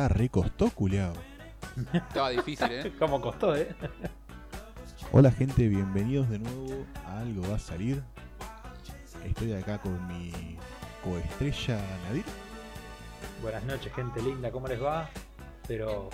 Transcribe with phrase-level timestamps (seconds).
[0.00, 1.12] Está re costó, culiao.
[1.92, 2.90] Estaba difícil, ¿eh?
[2.98, 3.68] ¿Cómo costó, eh?
[5.12, 8.02] Hola gente, bienvenidos de nuevo a Algo Va a Salir.
[9.26, 10.56] Estoy acá con mi
[11.04, 11.78] coestrella
[12.08, 12.24] Nadir.
[13.42, 15.10] Buenas noches, gente linda, ¿cómo les va?
[15.60, 16.08] Espero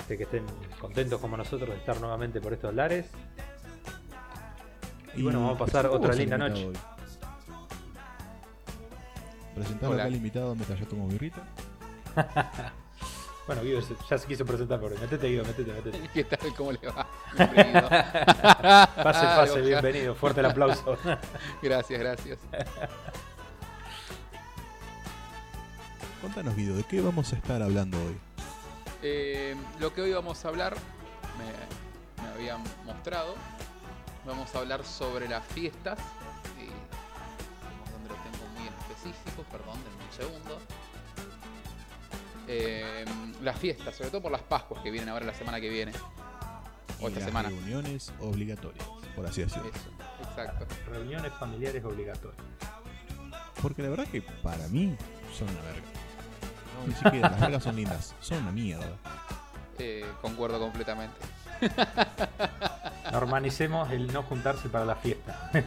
[0.00, 0.44] este, que estén
[0.80, 3.06] contentos como nosotros de estar nuevamente por estos lares.
[5.14, 6.66] Y bueno, vamos a pasar otra linda noche.
[6.66, 6.76] hoy.
[9.76, 11.46] Acá al invitado mientras yo tomo birrita.
[13.50, 16.08] Bueno, Guido ya se quiso presentar, pero metete, Guido, metete, metete.
[16.14, 16.54] ¿Qué tal?
[16.54, 17.04] ¿Cómo le va?
[17.36, 17.88] Bienvenido.
[17.88, 20.96] Pase, pase, bienvenido, fuerte el aplauso.
[21.60, 22.38] Gracias, gracias.
[26.22, 28.16] Contanos, Guido, ¿de qué vamos a estar hablando hoy?
[29.02, 30.76] Eh, lo que hoy vamos a hablar,
[31.36, 33.34] me, me habían mostrado,
[34.24, 35.98] vamos a hablar sobre las fiestas.
[36.56, 36.66] Y,
[37.90, 40.60] donde lo tengo muy específico, perdón, denme un segundo.
[42.52, 43.04] Eh,
[43.42, 45.92] las fiestas, sobre todo por las Pascuas que vienen ahora la semana que viene.
[47.00, 47.48] O Y esta las semana.
[47.48, 48.84] reuniones obligatorias,
[49.14, 49.68] por así decirlo.
[49.68, 50.66] Eso, exacto.
[50.90, 52.42] Reuniones familiares obligatorias.
[53.62, 54.96] Porque la verdad que para mí
[55.32, 55.82] son una verga.
[56.80, 58.96] No, ni siquiera, las vergas son lindas, son una mierda.
[59.78, 61.16] Eh, concuerdo completamente.
[63.12, 65.50] Normalicemos el no juntarse para la fiesta.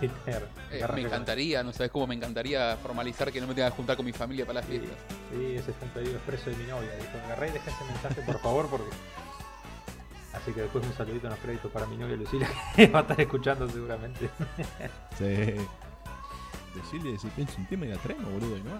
[0.73, 3.95] Eh, me encantaría, no sabes cómo me encantaría formalizar que no me tenga que juntar
[3.95, 4.97] con mi familia para las Sí, fiestas.
[5.31, 6.89] sí, ese fue un pedido expreso de mi novia.
[6.95, 8.89] Dijo, agarré y dejé ese mensaje por favor porque...
[10.33, 13.01] Así que después un saludito en los créditos para mi novia Lucila que va a
[13.03, 14.29] estar escuchando seguramente.
[15.19, 15.55] Sí.
[16.73, 18.71] Decirle si piensa un tema y la traemos, boludo, y no.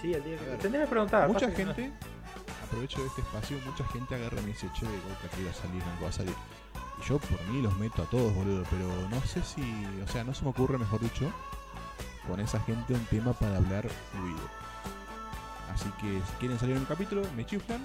[0.00, 0.44] Sí, el día que...
[0.62, 1.26] Tendré que preguntar.
[1.26, 1.92] Mucha pasa que no- gente,
[2.64, 5.54] aprovecho de este espacio, mucha gente agarra y me dice, che, Boca que iba a
[5.54, 6.34] salir, no va a salir.
[7.02, 9.62] Y yo por mí los meto a todos, boludo, pero no sé si,
[10.04, 11.30] o sea, no se me ocurre, mejor dicho,
[12.26, 14.48] con esa gente un tema para hablar fluido.
[15.72, 17.84] Así que si quieren salir en un capítulo, me chiflan,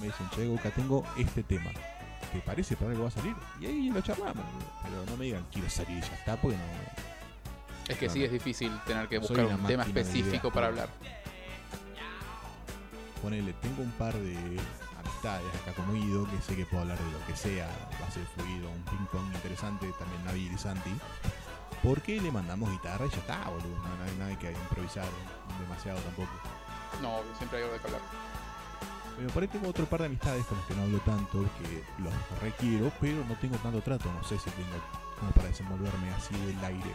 [0.00, 1.70] me dicen, che, Boca, tengo este tema.
[2.32, 3.34] ¿Te parece para algo va a salir?
[3.60, 4.72] Y ahí lo charlamos, boludo.
[4.82, 6.62] pero no me digan, quiero salir y ya está, porque no...
[7.88, 8.24] Es que No, sí, no.
[8.26, 10.88] es difícil tener que buscar un tema específico para hablar.
[13.22, 14.36] Ponele, tengo un par de
[14.98, 17.68] amistades acá como Guido, que sé que puedo hablar de lo que sea,
[18.00, 20.90] va a ser fluido, un ping pong interesante, también Navi y Santi.
[21.84, 23.76] Porque le mandamos guitarra y ya está, boludo.
[23.78, 25.06] No, no hay que improvisar
[25.60, 26.30] demasiado tampoco.
[27.00, 28.02] No, siempre hay algo de que hablar.
[29.16, 31.84] Pero por ahí tengo otro par de amistades con los que no hablo tanto, que
[32.02, 34.12] los requiero, pero no tengo tanto trato.
[34.12, 34.82] No sé si tengo
[35.18, 36.94] como para desenvolverme así del aire.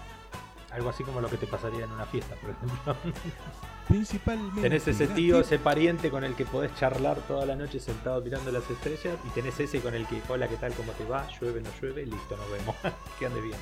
[0.72, 2.96] Algo así como lo que te pasaría en una fiesta, por ejemplo.
[3.88, 4.62] Principalmente.
[4.62, 8.52] tenés ese tío, ese pariente con el que podés charlar toda la noche sentado mirando
[8.52, 9.18] las estrellas.
[9.26, 10.74] Y tenés ese con el que, hola, ¿qué tal?
[10.74, 11.26] ¿Cómo te va?
[11.40, 12.76] Llueve, no llueve, listo, nos vemos.
[13.20, 13.60] que ande bien.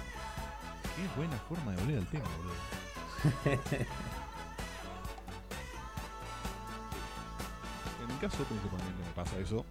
[0.95, 3.65] Qué buena forma de volver al tema, boludo.
[8.07, 9.65] En mi caso, principalmente me pasa eso.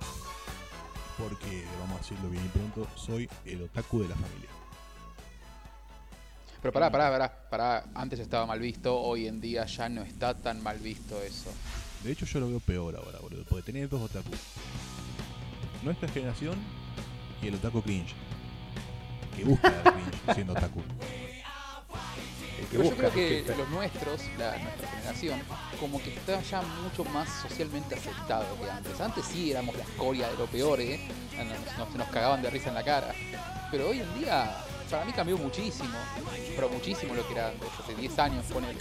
[1.17, 4.49] Porque, vamos a decirlo bien y pronto, soy el otaku de la familia.
[6.65, 7.85] Pero pará, pará, pará, pará.
[7.95, 11.53] Antes estaba mal visto, hoy en día ya no está tan mal visto eso.
[12.03, 13.45] De hecho, yo lo veo peor ahora, boludo.
[13.47, 14.31] Porque tenés dos otaku.
[15.83, 16.57] Nuestra generación
[17.43, 18.15] y el otaku cringe.
[19.37, 20.81] Que busca el cringe siendo otaku.
[22.59, 25.41] El que Pero yo creo que los nuestros, la, nuestra generación,
[25.79, 28.99] como que está ya mucho más socialmente aceptado que antes.
[29.03, 30.99] Antes sí éramos la escoria de lo peor, ¿eh?
[31.37, 33.15] Nos, nos- nos cagaban de risa en la cara.
[33.71, 34.57] Pero hoy en día,
[34.91, 35.95] para mí cambió muchísimo.
[36.55, 38.79] Pero muchísimo lo que era antes, hace 10 años, ponele.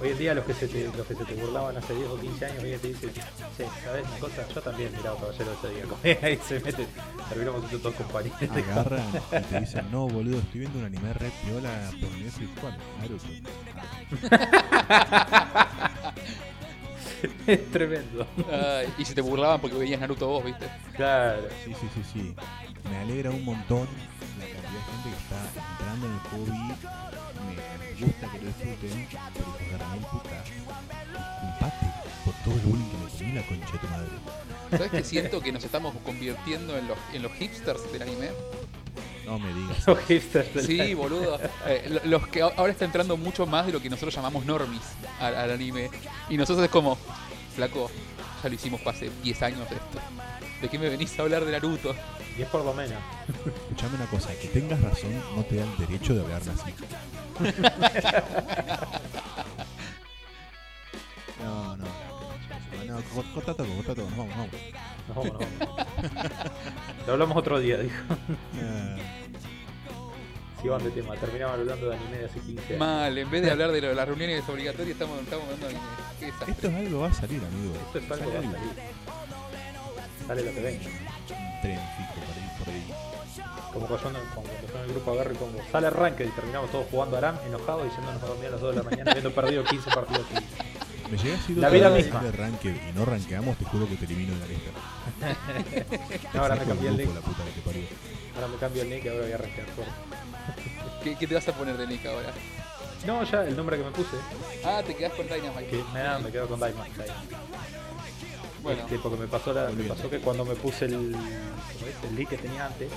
[0.00, 2.20] Hoy en día los que, se te, los que se te burlaban hace 10 o
[2.20, 3.10] 15 años, hoy en día te dicen,
[3.56, 4.48] sí, ¿sabes una cosa?
[4.54, 5.84] Yo también miraba Caballero ese día.
[6.22, 6.86] Ahí se meten,
[7.28, 8.38] terminamos todos compañeros.
[8.40, 12.50] Agarran y te dicen, no, boludo, estoy viendo un anime red piola por Netflix.
[12.60, 12.78] ¿Cuál?
[13.00, 13.26] Naruto.
[17.46, 18.26] es tremendo.
[18.50, 20.68] Ay, y se te burlaban porque veías Naruto vos, ¿viste?
[20.94, 21.42] Claro.
[21.64, 22.34] Sí, sí, sí, sí.
[22.88, 23.88] Me alegra un montón
[24.38, 26.58] la cantidad de gente que está entrando en el hobby.
[27.98, 30.44] Me gusta que lo disfruten, pero de remil puta.
[31.52, 31.86] Empate
[32.24, 34.08] por todo el bullying que me comí la concha de tu madre.
[34.70, 38.28] ¿Sabes que siento que nos estamos convirtiendo en los, en los hipsters del anime?
[39.24, 39.76] No me digas.
[39.86, 40.94] Los hipsters del Sí, anime.
[40.94, 41.38] boludo.
[41.66, 44.80] Eh, lo- los que ahora está entrando mucho más de lo que nosotros llamamos normis
[45.20, 45.90] al, al anime.
[46.30, 46.96] Y nosotros es como,
[47.54, 47.90] flaco,
[48.42, 49.98] ya lo hicimos hace 10 años esto.
[50.62, 51.94] ¿De qué me venís a hablar de Naruto?
[52.38, 52.98] Y es por lo menos.
[53.64, 56.74] Escuchame una cosa, que tengas razón no te da el derecho de hablarme así.
[61.42, 61.84] No, no.
[62.86, 64.50] No, co- corta todo, corta todo, nos vamos, vamos.
[65.14, 65.38] No, no.
[67.06, 67.94] Lo hablamos otro día, dijo.
[68.62, 68.96] Ah,
[70.60, 72.78] Si van de tema, terminamos hablando de anime de hace 15 años.
[72.78, 75.90] Mal, en vez de hablar de lo- las reuniones obligatorias, estamos, estamos hablando de anime.
[76.52, 77.74] Esto es algo va a salir, amigo.
[77.86, 78.72] Esto es algo que va a Sale salir.
[80.26, 80.84] Sale lo que venga.
[81.30, 81.78] Un tren
[83.72, 86.70] Como cuando, como cuando yo en el grupo agarro y pongo sale Ranked y terminamos
[86.70, 89.32] todos jugando Aram enojados y yéndonos a dormir a las 2 de la mañana habiendo
[89.34, 90.26] perdido 15 partidos.
[91.10, 92.20] Me llegas a ir La vida misma.
[92.22, 94.70] de ranked y no rankeamos, te juro que te elimino de la lista.
[96.34, 97.14] No, ahora me cambié el nick.
[97.14, 97.82] La puta que te parió.
[98.34, 99.92] Ahora me cambio el nick y ahora voy a rankear fuerte.
[101.04, 102.30] ¿Qué, qué te vas a poner de nick ahora?
[103.06, 104.16] No, ya el nombre que me puse,
[104.64, 105.66] Ah, te quedas con Dynamite.
[105.70, 106.88] que me, da- me quedo con Diamond.
[106.94, 107.30] Diamond.
[108.62, 112.28] Bueno, Este, porque me pasó, la, me pasó que cuando me puse el, el link
[112.28, 112.90] que tenía antes,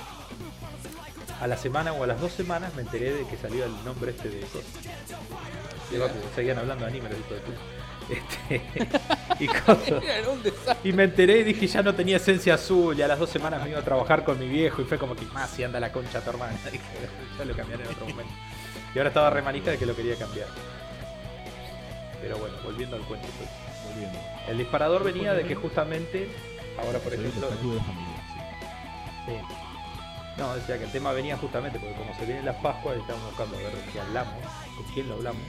[1.40, 4.12] a la semana o a las dos semanas me enteré de que salió el nombre
[4.12, 4.66] este de cosas.
[5.90, 7.58] Que seguían hablando de anime los hijos de puta.
[8.08, 8.62] Este,
[9.44, 10.02] y cosas.
[10.84, 13.62] Y me enteré y dije ya no tenía esencia azul y a las dos semanas
[13.62, 15.92] me iba a trabajar con mi viejo y fue como que más si anda la
[15.92, 16.52] concha tu hermana.
[16.70, 16.84] Dije,
[17.38, 18.32] ya lo cambiaré en otro momento.
[18.94, 20.48] Y ahora estaba re de que lo quería cambiar.
[22.20, 23.26] Pero bueno, volviendo al cuento.
[23.38, 23.71] pues.
[23.92, 24.18] Volviendo.
[24.48, 26.28] El disparador venía de que justamente,
[26.78, 28.16] ahora por el ejemplo, otaku de familia,
[29.26, 29.32] sí.
[29.32, 29.62] sí.
[30.38, 33.56] No, decía que el tema venía justamente porque como se vienen las Pascuas, estamos buscando
[33.56, 34.34] a ver de qué hablamos,
[34.76, 35.42] con quién lo hablamos.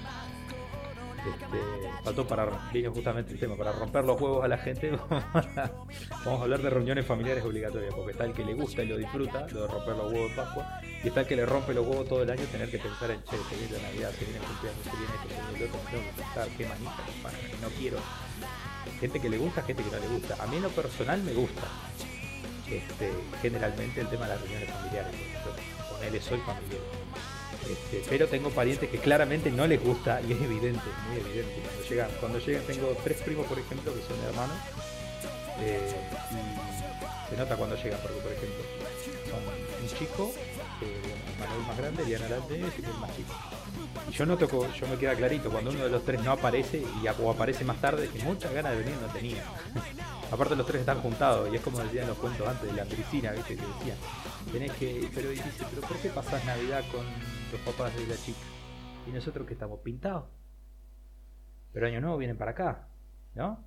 [1.25, 2.49] Este, faltó para,
[2.93, 4.91] justamente el tema, para romper los huevos a la gente,
[6.25, 8.97] vamos a hablar de reuniones familiares obligatorias, porque está el que le gusta y lo
[8.97, 11.87] disfruta, lo de romper los huevos en Pascua, y está el que le rompe los
[11.87, 14.39] huevos todo el año, tener que pensar en, che, se viene la Navidad, se viene
[14.39, 17.37] el cumpleaños, se viene esto, se viene el otro, tengo que pensar, qué manija, compadre,
[17.61, 17.97] no quiero.
[18.99, 20.43] Gente que le gusta, gente que no le gusta.
[20.43, 21.61] A mí en lo personal me gusta.
[22.69, 23.11] Este,
[23.41, 25.13] generalmente el tema de las reuniones familiares,
[26.01, 27.02] él soy familiar.
[27.69, 31.61] Este, pero tengo parientes que claramente no les gusta y es evidente, muy evidente.
[31.61, 34.57] Cuando llegan, cuando llegan, tengo tres primos, por ejemplo, que son hermanos.
[35.59, 35.95] eh,
[36.31, 38.63] y se nota cuando llegan, porque por ejemplo,
[39.29, 40.31] son un chico,
[40.81, 41.15] eh,
[41.67, 43.33] más grande, Diana Arante y el más chico.
[44.09, 46.79] Y yo noto, co- yo me queda clarito, cuando uno de los tres no aparece
[47.01, 49.43] y o aparece más tarde, que muchas ganas de venir no tenía.
[50.31, 53.31] Aparte los tres están juntados y es como decían los cuentos antes de la Andricina,
[53.31, 53.55] ¿viste?
[53.55, 53.97] Que decían,
[54.51, 55.43] tenés que, pero dice,
[55.73, 57.05] pero ¿por qué pasás Navidad con
[57.53, 58.39] los papás de la chica?
[59.07, 60.25] Y nosotros que estamos pintados.
[61.71, 62.87] Pero año nuevo vienen para acá,
[63.35, 63.63] ¿no?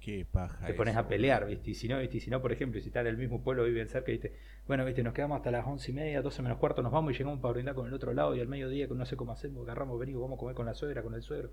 [0.00, 0.66] Qué paja.
[0.66, 1.70] te pones eso, a pelear, ¿viste?
[1.70, 2.18] Y si no, ¿viste?
[2.18, 4.36] Y si no, por ejemplo, si están en el mismo pueblo, viven cerca, ¿viste?
[4.66, 5.02] Bueno, ¿viste?
[5.02, 7.54] Nos quedamos hasta las once y media, 12 menos cuarto, nos vamos y llegamos para
[7.54, 10.20] brindar con el otro lado y al mediodía, que no sé cómo hacemos, agarramos, venimos,
[10.20, 11.52] vamos a comer con la suegra, con el suegro.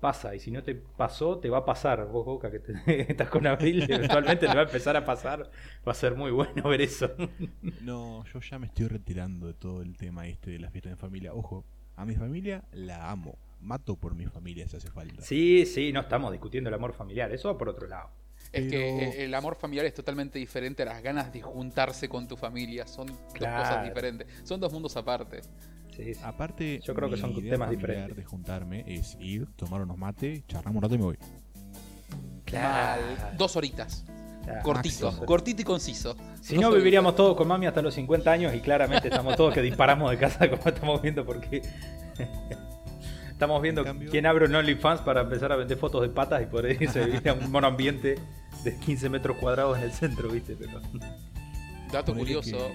[0.00, 2.06] Pasa, y si no te pasó, te va a pasar.
[2.08, 5.50] Vos, Boca, que te- estás con Abril, eventualmente te va a empezar a pasar.
[5.86, 7.10] Va a ser muy bueno ver eso.
[7.80, 10.98] No, yo ya me estoy retirando de todo el tema este de las fiestas en
[10.98, 11.32] familia.
[11.34, 11.64] Ojo,
[11.96, 13.38] a mi familia la amo.
[13.60, 15.22] Mato por mi familia si hace falta.
[15.22, 18.10] Sí, sí, no estamos discutiendo el amor familiar, eso va por otro lado.
[18.52, 22.28] Es Pero- que el amor familiar es totalmente diferente a las ganas de juntarse con
[22.28, 22.86] tu familia.
[22.86, 24.28] Son dos cosas diferentes.
[24.44, 25.40] Son dos mundos aparte.
[25.96, 26.20] Sí, sí.
[26.24, 28.16] Aparte, Yo creo que son idea temas diferentes.
[28.16, 31.18] de juntarme es ir, tomar unos mates, charlamos un rato y me voy.
[32.52, 33.00] Mal.
[33.36, 34.04] Dos horitas.
[34.44, 34.62] Claro.
[34.62, 35.06] Cortito.
[35.06, 35.26] máximo.
[35.26, 36.16] Cortito y conciso.
[36.42, 39.62] Si no, viviríamos todos con mami hasta los 50 años y claramente estamos todos que
[39.62, 41.62] disparamos de casa como estamos viendo porque
[43.30, 46.42] estamos viendo En cambio- quién abre un OnlyFans para empezar a vender fotos de patas
[46.42, 48.18] y por ahí se vivir a un monoambiente
[48.62, 50.56] de 15 metros cuadrados en el centro, ¿viste?
[50.58, 50.80] Pero
[51.90, 52.70] Dato curioso.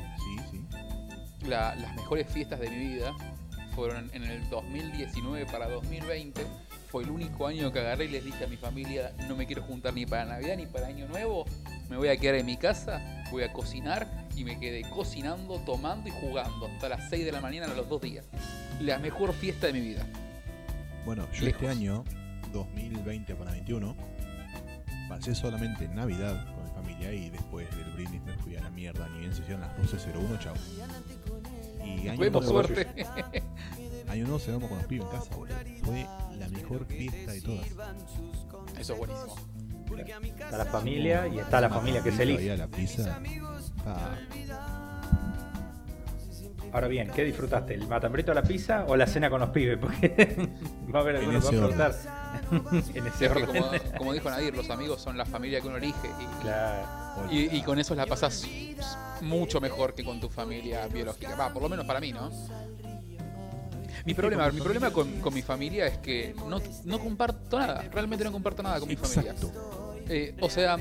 [1.47, 3.13] La- las mejores fiestas de mi vida
[3.75, 6.41] fueron en el 2019 para 2020.
[6.89, 9.61] Fue el único año que agarré y les dije a mi familia, no me quiero
[9.63, 11.45] juntar ni para Navidad ni para Año Nuevo.
[11.89, 16.09] Me voy a quedar en mi casa, voy a cocinar y me quedé cocinando, tomando
[16.09, 18.25] y jugando hasta las 6 de la mañana los dos días.
[18.81, 20.05] La mejor fiesta de mi vida.
[21.05, 21.61] Bueno, yo Lejos.
[21.61, 22.03] este año,
[22.51, 23.95] 2020 para 21,
[25.07, 29.07] pasé solamente Navidad con mi familia y después del brindis me fui a la mierda.
[29.09, 30.53] Ni bien se hicieron las 12.01, chao.
[31.97, 32.87] Y año Tuvimos suerte.
[34.07, 35.55] año nuevo celebramos con los pibes en casa, boludo.
[35.83, 37.67] Fue la mejor fiesta de todas.
[38.79, 39.35] Eso es buenísimo.
[39.97, 42.43] está la familia y está la familia que se elige.
[42.43, 43.19] Todavía la pizza.
[43.85, 44.17] Ah,
[46.71, 47.73] Ahora bien, ¿qué disfrutaste?
[47.73, 49.77] ¿El matambrito a la pizza o la cena con los pibes?
[49.81, 50.49] Porque
[50.93, 52.91] va a haber algunos que ese van a preguntar.
[52.95, 53.63] en ese Es que orden.
[53.63, 56.07] como, como dijo Nadir, los amigos son la familia que uno elige.
[56.19, 56.87] Y, Claro.
[57.31, 58.45] y, y con eso la pasas
[59.21, 61.35] mucho mejor que con tu familia biológica.
[61.35, 62.29] Va, por lo menos para mí, ¿no?
[64.05, 67.83] Mi problema, mi problema con, con mi familia es que no, no comparto nada.
[67.91, 69.35] Realmente no comparto nada con mi familia.
[70.09, 70.77] Eh, o sea,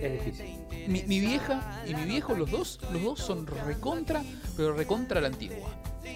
[0.00, 0.56] Es difícil.
[0.88, 4.22] mi, mi vieja y mi viejo, los dos, los dos son recontra,
[4.56, 5.68] pero recontra la antigua.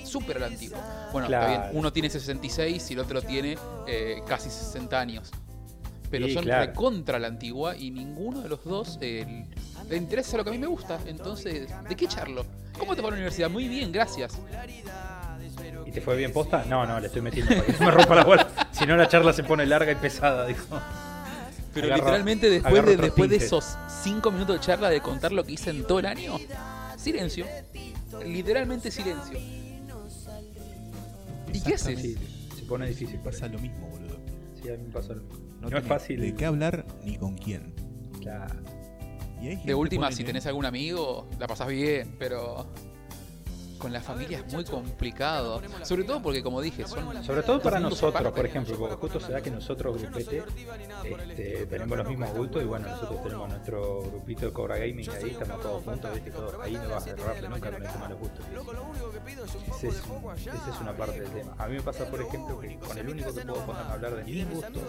[0.05, 1.09] Súper la antigua.
[1.13, 3.57] Bueno, está bien, uno tiene 66 y el otro tiene
[3.87, 5.31] eh, casi 60 años.
[6.11, 6.67] Pero Sí, son claro.
[6.67, 9.47] recontra la antigua y ninguno de los dos eh,
[9.89, 10.99] le interesa lo que a mí me gusta.
[11.07, 12.47] Entonces, ¿de qué echarlo?
[12.79, 13.51] ¿Cómo te fue a la universidad?
[13.51, 14.39] Muy bien, gracias.
[15.93, 16.65] te fue bien posta?
[16.69, 18.49] No, no, le estoy metiendo para que no me rompa la bola.
[18.73, 20.79] Si no, la charla se pone larga y pesada, dijo.
[21.75, 25.45] Pero Agarro- literalmente después de, después de esos 5 minutos de charla de contar lo
[25.45, 26.37] que hice en todo el año,
[26.97, 27.45] silencio.
[28.25, 29.39] Literalmente silencio.
[31.53, 32.01] ¿Y qué haces?
[32.01, 32.17] Sí,
[32.57, 33.19] se pone difícil.
[33.21, 34.19] Pasa lo mismo, boludo.
[34.61, 35.39] Sí, a mí me pasa lo mismo.
[35.61, 36.21] No, es tenés fácil.
[36.21, 37.75] ¿De qué hablar ni con quién?
[38.21, 38.55] Claro.
[39.65, 42.67] De última, si tenés algún amigo, la pasás bien, pero
[43.85, 45.61] con la familia es muy complicado.
[45.83, 47.23] Sobre todo porque, como dije, son.
[47.23, 50.43] Sobre todo para nosotros, por ejemplo, porque justo se da que nosotros, grupete,
[51.29, 55.31] este, tenemos los mismos gustos y bueno, nosotros tenemos nuestro grupito de Cobra Gaming ahí,
[55.33, 56.31] estamos todos juntos, ¿viste?
[56.31, 58.47] Todos, ahí no vas a errarte nunca con el tema de los gustos.
[59.83, 59.95] Es,
[60.47, 61.55] esa es una parte del tema.
[61.59, 64.17] A mí me pasa, por ejemplo, que con el único que puedo ponerme a hablar
[64.17, 64.83] de mis gustos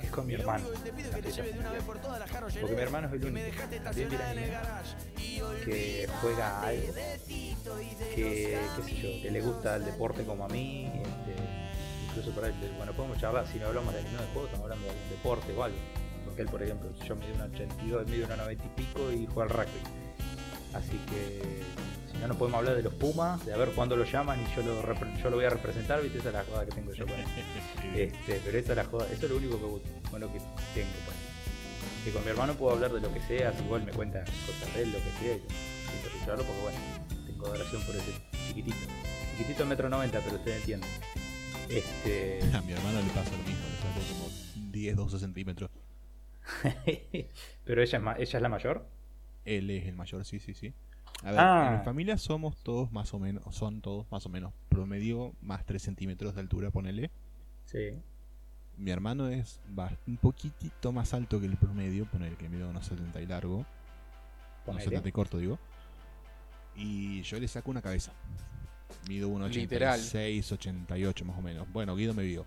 [0.00, 0.64] es con mi hermano.
[2.60, 3.48] Porque mi hermano es el único,
[3.82, 4.10] también
[5.64, 6.92] que juega algo
[8.14, 11.34] que, qué sé yo, que le gusta el deporte como a mí, este,
[12.08, 14.86] incluso para él, bueno, podemos charlar, si no hablamos de anime de juego, estamos hablando
[14.86, 15.78] de deporte o algo.
[16.24, 19.26] Porque él, por ejemplo, yo mido una 82, él mide una 90 y pico y
[19.26, 19.80] juega al rugby.
[20.72, 21.42] Así que,
[22.10, 24.56] si no, no podemos hablar de los Pumas, de a ver cuándo lo llaman y
[24.56, 24.82] yo lo,
[25.22, 26.18] yo lo voy a representar, ¿viste?
[26.18, 27.26] Esa es la joda que tengo yo con él.
[27.94, 29.66] Este, pero esa es la joda, eso es lo único que,
[30.10, 30.38] bueno, que
[30.74, 30.96] tengo.
[31.04, 31.16] Pues.
[32.04, 34.74] Que con mi hermano puedo hablar de lo que sea, si igual me cuenta cosas
[34.74, 36.78] de él, lo que sea, y escucharlo porque bueno,
[37.46, 38.12] adoración por ese
[38.48, 38.76] chiquitito.
[39.36, 40.86] Chiquitito metro 90, pero usted entiende.
[41.68, 42.40] Este.
[42.56, 45.70] A mi hermano le pasa lo mismo, le saco como 10, 12 centímetros.
[47.64, 48.86] pero ella es, ma- ella es la mayor.
[49.44, 50.72] Él es el mayor, sí, sí, sí.
[51.24, 51.68] A ver, Ah.
[51.72, 55.64] en mi familia somos todos más o menos, son todos más o menos promedio más
[55.64, 57.10] 3 centímetros de altura, ponele.
[57.66, 57.90] Sí.
[58.76, 59.60] Mi hermano es
[60.06, 63.66] un poquitito más alto que el promedio, ponele que mide unos 70 y largo, unos
[64.64, 64.84] Ponele.
[64.84, 65.58] 70 y corto, digo.
[66.76, 68.12] Y yo le saco una cabeza.
[69.08, 69.98] Mido Literal.
[69.98, 71.70] 1,86, 88 más o menos.
[71.72, 72.46] Bueno, Guido me vio.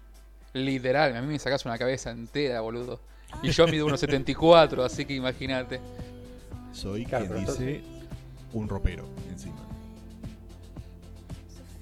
[0.54, 3.02] Literal, a mí me sacas una cabeza entera, boludo.
[3.44, 5.82] Y yo mido unos 74, así que imagínate.
[6.72, 7.82] Soy Claro, quien dice
[8.54, 9.56] un ropero encima.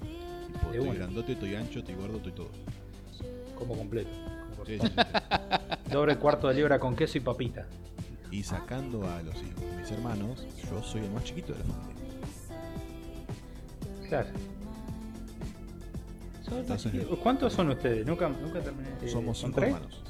[0.00, 2.50] Tipo, estoy grandote, estoy ancho, estoy gordo, estoy todo.
[3.56, 4.10] Como completo.
[4.50, 5.90] Como Sí, sí, sí, sí.
[5.92, 7.66] Doble cuarto de libra con queso y papita.
[8.30, 11.64] Y sacando a los hijos de mis hermanos, yo soy el más chiquito de la
[11.66, 12.03] familia.
[14.08, 14.28] Claro.
[16.56, 16.92] Entonces-
[17.22, 18.06] ¿Cuántos son ustedes?
[18.06, 18.88] Nunca, nunca terminé.
[19.02, 19.74] eh, Somos ¿son cinco tres?
[19.74, 20.02] hermanos.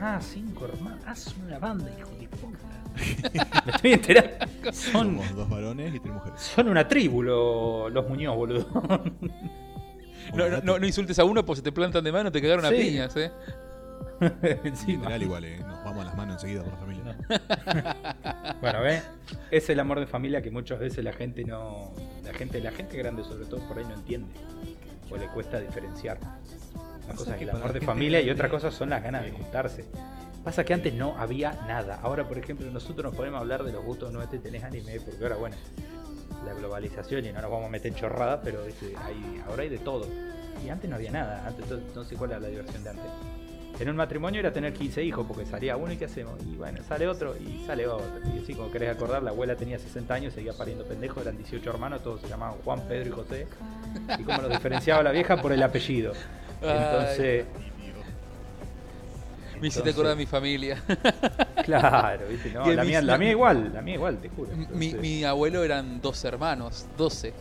[0.00, 1.00] Ah, cinco hermanos.
[1.06, 2.58] Ah, son una banda, hijo de puta.
[3.66, 4.46] Me estoy enterando.
[4.72, 6.40] Son, Somos dos varones y tres mujeres.
[6.40, 8.66] son una tribu lo- los Muñoz, boludo.
[10.34, 12.64] No, no, no, no insultes a uno porque se te plantan de mano te cagaron
[12.64, 12.76] a Sí.
[12.76, 13.30] piñas, eh.
[14.64, 15.00] Encima.
[15.02, 15.58] Literal igual, eh.
[15.60, 17.16] Nos vamos a las manos enseguida por la familia.
[18.60, 19.02] Bueno, ¿ves?
[19.52, 21.92] Es el amor de familia que muchas veces la gente no.
[22.24, 24.32] La gente, la gente grande sobre todo por ahí no entiende.
[25.10, 26.18] O le cuesta diferenciar.
[27.04, 29.30] Una cosa es que el amor de familia y otra cosa son las ganas de
[29.30, 29.84] juntarse.
[30.42, 32.00] Pasa que antes no había nada.
[32.02, 34.98] Ahora, por ejemplo, nosotros nos ponemos a hablar de los gustos, no te tenés anime,
[35.00, 35.56] porque ahora, bueno,
[36.46, 39.68] la globalización y no nos vamos a meter en chorradas, pero este, hay, ahora hay
[39.68, 40.08] de todo.
[40.64, 41.46] Y antes no había nada.
[41.46, 43.10] Antes no, no sé cuál era la diversión de antes.
[43.82, 46.34] En un matrimonio era tener 15 hijos, porque salía uno y ¿qué hacemos?
[46.46, 48.20] Y bueno, sale otro y sale otro.
[48.32, 51.68] Y así, como querés acordar, la abuela tenía 60 años, seguía pariendo pendejos, eran 18
[51.68, 53.46] hermanos, todos se llamaban Juan, Pedro y José.
[54.20, 56.12] Y cómo los diferenciaba la vieja por el apellido.
[56.62, 57.44] Entonces,
[59.60, 60.80] Me hiciste acordar de mi familia.
[61.64, 62.52] claro, ¿viste?
[62.52, 64.52] No, la, mía, la mía igual, la mía igual, te juro.
[64.74, 67.34] mi, mi abuelo eran dos hermanos, 12.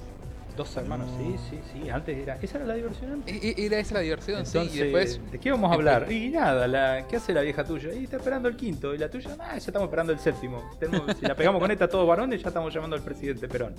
[0.61, 1.89] Dos hermanos, sí, sí, sí.
[1.89, 2.37] Antes era.
[2.41, 3.43] ¿Esa era la diversión antes?
[3.43, 4.57] E- Era esa la diversión, sí.
[4.57, 6.11] Entonces, Y después, ¿de qué vamos a hablar?
[6.11, 7.93] Y nada, la, ¿qué hace la vieja tuya?
[7.93, 8.93] Y está esperando el quinto.
[8.93, 10.61] Y la tuya, ah, ya estamos esperando el séptimo.
[10.79, 13.75] Tenemos- si la pegamos con esta todos varones, ya estamos llamando al presidente Perón.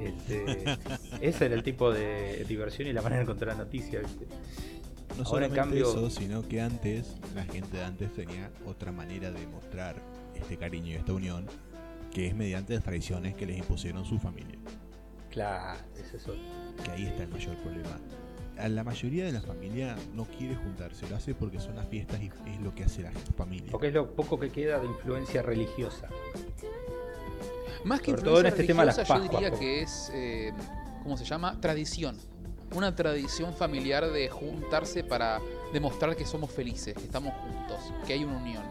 [0.00, 0.64] Este,
[1.20, 4.26] ese era el tipo de diversión y la manera de encontrar noticias, ¿viste?
[4.26, 8.90] No Ahora, en solamente cambio- eso, sino que antes, la gente de antes tenía otra
[8.90, 9.96] manera de mostrar
[10.34, 11.46] este cariño y esta unión,
[12.12, 14.58] que es mediante las tradiciones que les impusieron su familia.
[15.34, 16.40] Claro, ese es otro.
[16.84, 17.98] Que ahí está el mayor problema.
[18.56, 22.20] A la mayoría de la familia no quiere juntarse, lo hace porque son las fiestas
[22.22, 23.72] y es lo que hace la familia.
[23.72, 26.08] Porque es lo poco que queda de influencia religiosa.
[27.84, 29.82] más que sobre todo en influencia este tema de las religiosa, yo Pascuas, diría que
[29.82, 30.52] es, eh,
[31.02, 31.60] ¿cómo se llama?
[31.60, 32.16] Tradición.
[32.76, 35.40] Una tradición familiar de juntarse para
[35.72, 38.62] demostrar que somos felices, que estamos juntos, que hay una unión.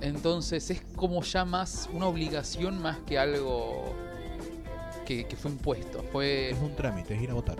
[0.00, 3.92] Entonces es como ya más una obligación más que algo
[5.04, 6.02] que, que fue impuesto.
[6.12, 6.50] Fue...
[6.50, 7.56] Es un trámite, es ir a votar.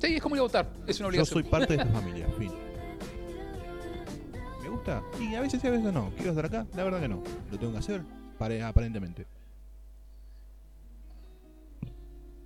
[0.00, 1.42] Sí, es como ir a votar, es una Yo obligación.
[1.42, 2.50] soy parte de esta familia, fin.
[4.62, 5.02] ¿Me gusta?
[5.20, 6.10] Y a veces sí, a veces no.
[6.16, 6.66] ¿Quiero estar acá?
[6.74, 7.22] La verdad que no.
[7.50, 8.02] Lo tengo que hacer,
[8.38, 9.26] pare- aparentemente.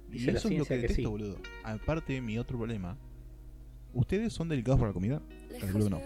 [0.09, 1.07] Dice y eso es lo que detesto, sí.
[1.07, 1.37] boludo.
[1.65, 2.97] Aparte, mi otro problema.
[3.93, 5.23] ¿Ustedes son delicados por la comida?
[5.59, 6.01] Que no.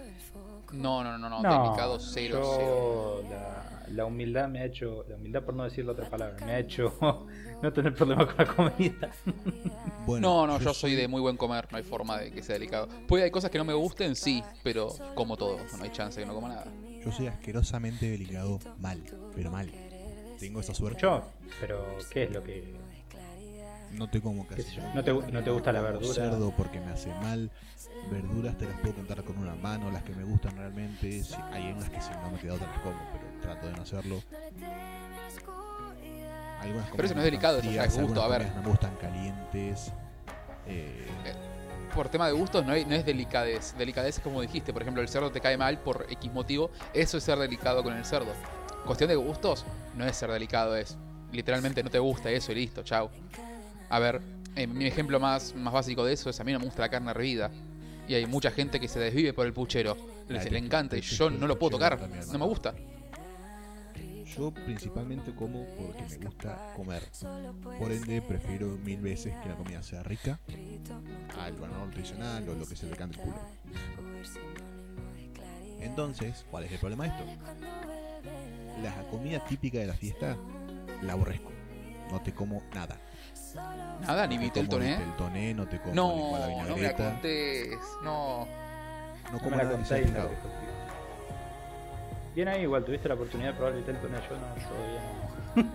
[0.71, 3.23] No, no, no, no, No, delicado cero, cero.
[3.29, 6.53] la, la humildad me ha hecho, la humildad por no decir la otra palabra, me
[6.53, 6.93] ha hecho
[7.61, 9.11] no tener problema con la comida.
[10.05, 12.53] Bueno, No, no, yo soy de muy buen comer, no hay forma de que sea
[12.53, 12.87] delicado.
[13.07, 16.25] Puede hay cosas que no me gusten, sí, pero como todo, no hay chance de
[16.25, 16.65] que no coma nada.
[17.05, 18.99] Yo soy asquerosamente delicado mal,
[19.35, 19.69] pero mal.
[20.39, 21.01] Tengo esa suerte.
[21.01, 21.21] Yo,
[21.59, 22.73] pero ¿qué es lo que
[23.93, 24.63] No te como casi.
[24.95, 26.13] ¿No te, no te gusta la verdura?
[26.13, 27.49] cerdo porque me hace mal.
[28.11, 31.23] Verduras te las puedo contar con una mano, las que me gustan realmente.
[31.23, 33.81] Sí, hay unas que si no me queda otra las como, pero trato de no
[33.83, 34.21] hacerlo.
[36.61, 38.47] Algunas Pero eso no es me delicado, gustan eso ya es gusto, a ver.
[38.55, 39.91] No me gustan calientes.
[40.67, 41.07] Eh,
[41.95, 43.75] Por tema de gustos no, hay- no es delicadez.
[43.77, 47.17] Delicadez es como dijiste, por ejemplo, el cerdo te cae mal por X motivo, eso
[47.17, 48.31] es ser delicado con el cerdo.
[48.85, 49.65] Cuestión de gustos
[49.97, 50.97] no es ser delicado, es
[51.33, 53.11] literalmente no te gusta eso y listo, chao.
[53.91, 54.21] A ver,
[54.55, 56.89] eh, mi ejemplo más, más básico de eso es a mí no me gusta la
[56.89, 57.51] carne hervida.
[58.07, 59.97] Y hay mucha gente que se desvive por el puchero.
[60.29, 61.99] Le, le encanta y yo no lo puedo tocar.
[62.31, 62.73] No me gusta.
[64.37, 67.03] Yo principalmente como porque me gusta comer.
[67.77, 70.39] Por ende, prefiero mil veces que la comida sea rica
[71.37, 73.39] al valor nutricional o lo que se le cante el culo.
[75.81, 77.25] Entonces, ¿cuál es el problema de esto?
[78.81, 80.37] La comida típica de la fiesta
[81.01, 81.51] la aborrezco.
[82.09, 82.97] No te como nada.
[83.55, 84.97] Nada, ni No te vitel como toné.
[84.97, 87.77] vitel toné, no te como No, la no me la contés.
[88.03, 88.45] No.
[89.25, 90.27] no No como me la la discutimos.
[92.33, 95.01] Bien ahí, igual tuviste la oportunidad de probar el vitel toné, yo no, todavía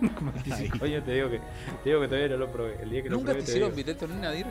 [0.09, 0.15] no.
[0.15, 2.77] Con 25 años te digo que te digo que todavía no lo probé.
[2.81, 3.77] El día que lo ¿Nunca probé te te hicieron digo.
[3.77, 4.47] vitel toné, Nadir?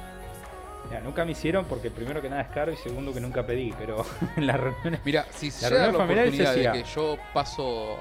[0.88, 3.74] Mira, nunca me hicieron porque primero que nada es caro y segundo que nunca pedí,
[3.76, 4.06] pero
[4.36, 7.96] en las reuniones Mira, si La reunión la familiar oportunidad se de que yo paso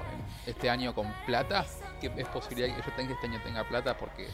[0.46, 1.66] este año con plata,
[2.00, 4.28] que es posibilidad que yo tenga este año tenga plata porque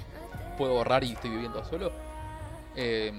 [0.57, 1.93] puedo ahorrar y estoy viviendo solo,
[2.77, 3.13] eh,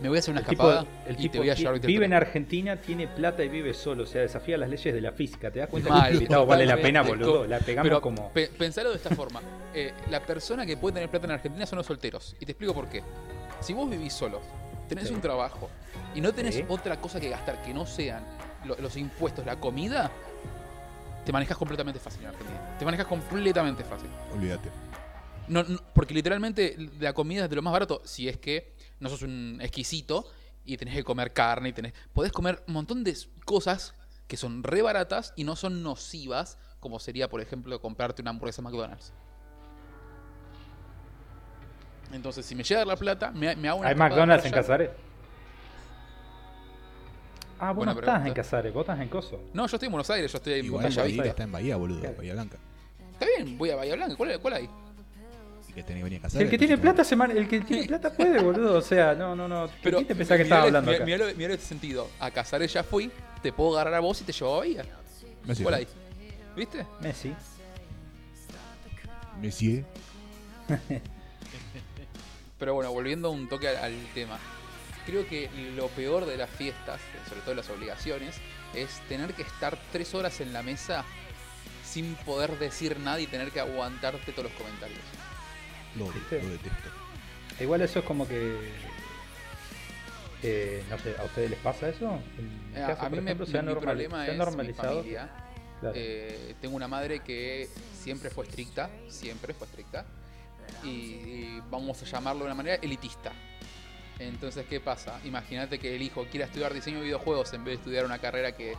[0.00, 1.80] me voy a hacer una el tipo, escapada el y tipo te voy a llevar
[1.80, 2.12] vive en.
[2.12, 5.50] Argentina, tiene plata y vive solo, o sea, desafía las leyes de la física.
[5.50, 7.46] ¿Te das cuenta Mal, que el invitado vale la pena, boludo?
[7.46, 9.40] La pegamos Pero como pe- pensalo de esta forma.
[9.72, 12.36] Eh, la persona que puede tener plata en Argentina son los solteros.
[12.40, 13.02] Y te explico por qué.
[13.60, 14.40] Si vos vivís solo,
[14.88, 15.14] tenés Sí.
[15.14, 15.70] un trabajo
[16.14, 16.64] y no tenés Sí.
[16.68, 18.22] otra cosa que gastar que no sean
[18.66, 20.10] lo- los impuestos, la comida,
[21.24, 22.76] te manejas completamente fácil en Argentina.
[22.78, 24.10] Te manejas completamente fácil.
[24.34, 24.68] Olvídate.
[25.48, 29.08] No, no- porque literalmente la comida es de lo más barato si es que no
[29.08, 30.26] sos un exquisito
[30.64, 31.92] y tenés que comer carne y tenés...
[32.12, 33.94] Podés comer un montón de cosas
[34.26, 38.62] que son re baratas y no son nocivas, como sería, por ejemplo, comprarte una hamburguesa
[38.62, 39.12] McDonald's.
[42.12, 44.52] Entonces, si me llega la plata, me, me hago una ¿Hay McDonald's en.
[44.52, 44.90] Casares?
[47.58, 48.32] Ah, vos no estás en.
[48.34, 49.40] Casares, vos estás en Coso.
[49.52, 51.28] No, yo estoy en Buenos Aires, yo estoy en Igual Bahía Bahía Vista.
[51.28, 52.14] está en Bahía, boludo.
[52.16, 52.58] Bahía Blanca.
[53.12, 54.16] Está bien, voy a Bahía Blanca.
[54.16, 54.70] ¿Cuál, cuál hay?
[55.74, 56.42] Y que tenés que venir a Si casar.
[56.42, 58.78] el que tiene plata se man- el que tiene plata puede, boludo.
[58.78, 59.68] O sea, no, no, no.
[59.82, 61.04] Pero ¿Qué te pensás que estaba hablando mirá- acá?
[61.04, 62.08] mirá lo- mirá este sentido.
[62.20, 63.10] A Casares ya fui,
[63.42, 64.84] te puedo agarrar a vos y te llevo a Bahía.
[65.62, 65.88] ¿Cuál hay?
[66.56, 66.86] ¿Viste?
[67.00, 67.34] Messi.
[69.40, 69.84] Messier.
[72.58, 74.38] Pero bueno, volviendo un toque al, al tema.
[75.06, 78.36] Creo que lo peor de las fiestas, sobre todo las obligaciones,
[78.74, 81.04] es tener que estar tres horas en la mesa
[81.84, 85.00] sin poder decir nada y tener que aguantarte todos los comentarios.
[85.98, 86.88] Lo, lo detesto.
[87.60, 88.70] Igual eso es como que.
[90.42, 92.18] eh, no sé, ¿a ustedes les pasa eso?
[92.74, 94.90] Eh, A, caso, a mí me, ejemplo, mi- se ha, mi normali- problema es normalizado.
[94.96, 95.30] mi familia.
[95.80, 95.94] Claro.
[95.98, 97.68] Eh, tengo una madre que
[98.00, 100.04] siempre fue estricta, siempre fue estricta,
[100.82, 103.32] y, y vamos a llamarlo de una manera elitista.
[104.18, 105.18] Entonces, ¿qué pasa?
[105.24, 108.52] Imagínate que el hijo quiera estudiar diseño de videojuegos en vez de estudiar una carrera
[108.56, 108.76] que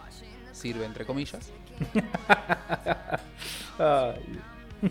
[0.53, 1.49] sirve, entre comillas.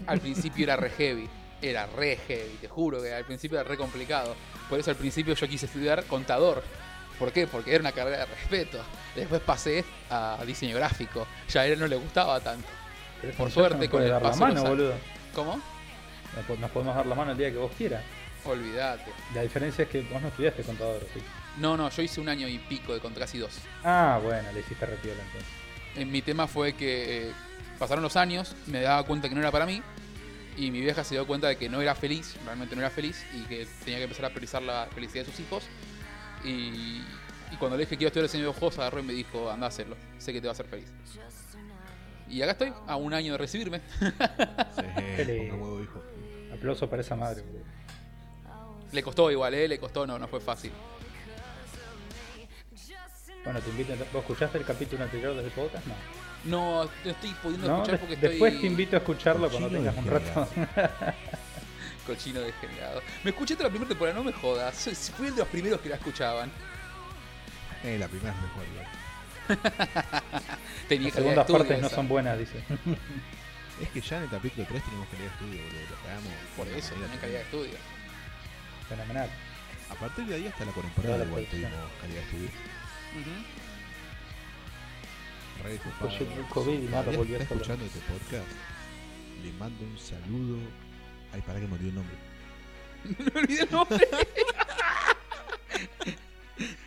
[0.07, 1.29] Al principio era re heavy,
[1.71, 4.35] era re heavy, te juro que al principio era re complicado.
[4.69, 6.63] Por eso al principio yo quise estudiar contador.
[7.19, 7.47] ¿Por qué?
[7.47, 8.79] Porque era una carrera de respeto.
[9.15, 11.27] Después pasé a diseño gráfico.
[11.49, 12.67] Ya a él no le gustaba tanto.
[13.21, 14.95] pero Por suerte, con el dar paso mano, boludo.
[15.35, 15.61] ¿Cómo?
[16.59, 18.03] Nos podemos dar la mano el día que vos quieras.
[18.45, 19.11] Olvídate.
[19.35, 21.21] La diferencia es que vos no estudiaste contador, ¿sí?
[21.59, 23.61] No, no, yo hice un año y pico de contra casi dos.
[23.85, 25.49] Ah, bueno, le hiciste retiro entonces.
[25.95, 27.33] En mi tema fue que eh,
[27.79, 29.81] pasaron los años, me daba cuenta que no era para mí.
[30.57, 33.25] Y mi vieja se dio cuenta de que no era feliz, realmente no era feliz,
[33.35, 35.65] y que tenía que empezar a priorizar la felicidad de sus hijos.
[36.45, 37.03] Y,
[37.51, 39.51] y cuando le dije que iba a estudiar diseño de videojuegos, agarró y me dijo,
[39.51, 40.93] anda a hacerlo, sé que te va a hacer feliz.
[42.29, 43.81] Y acá estoy, a un año de recibirme.
[45.17, 46.03] Sí, huevo, hijo.
[46.53, 47.65] Aplauso para esa madre, boludo.
[48.93, 49.69] le costó igual, ¿eh?
[49.69, 50.73] Le costó, no, no fue fácil.
[53.45, 53.95] Bueno, te invito.
[54.13, 55.87] ¿Vos escuchaste el capítulo anterior del podcast?
[55.87, 55.95] No.
[56.45, 58.61] No, no estoy pudiendo No, escuchar porque después estoy...
[58.61, 60.49] te invito a escucharlo cuando tengas un de rato.
[62.07, 63.01] Cochino degenerado.
[63.23, 64.77] Me escuché toda la primera temporada, no me jodas.
[64.77, 66.51] Soy- Fui el de los primeros que la escuchaban.
[67.83, 68.87] Eh, la primera es mejor, igual.
[70.89, 71.97] Tenía Las segundas estudio partes no esa.
[71.97, 72.63] son buenas, dice.
[73.83, 75.97] Es que ya en el capítulo 3 tenemos calidad de estudio, boludo.
[76.07, 76.57] Lo.
[76.57, 77.79] Por eso, tenía calidad de estudio.
[78.89, 79.29] Fenomenal.
[79.91, 82.49] A partir de ahí hasta la temporada igual tuvimos calidad de estudio.
[82.49, 83.31] Ujú.
[85.63, 88.47] Re Pues nada, a escuchando este podcast.
[89.43, 90.59] Le mando un saludo.
[91.33, 92.17] Ay, para que me olvidé el nombre.
[93.35, 94.09] Me olvidé el nombre.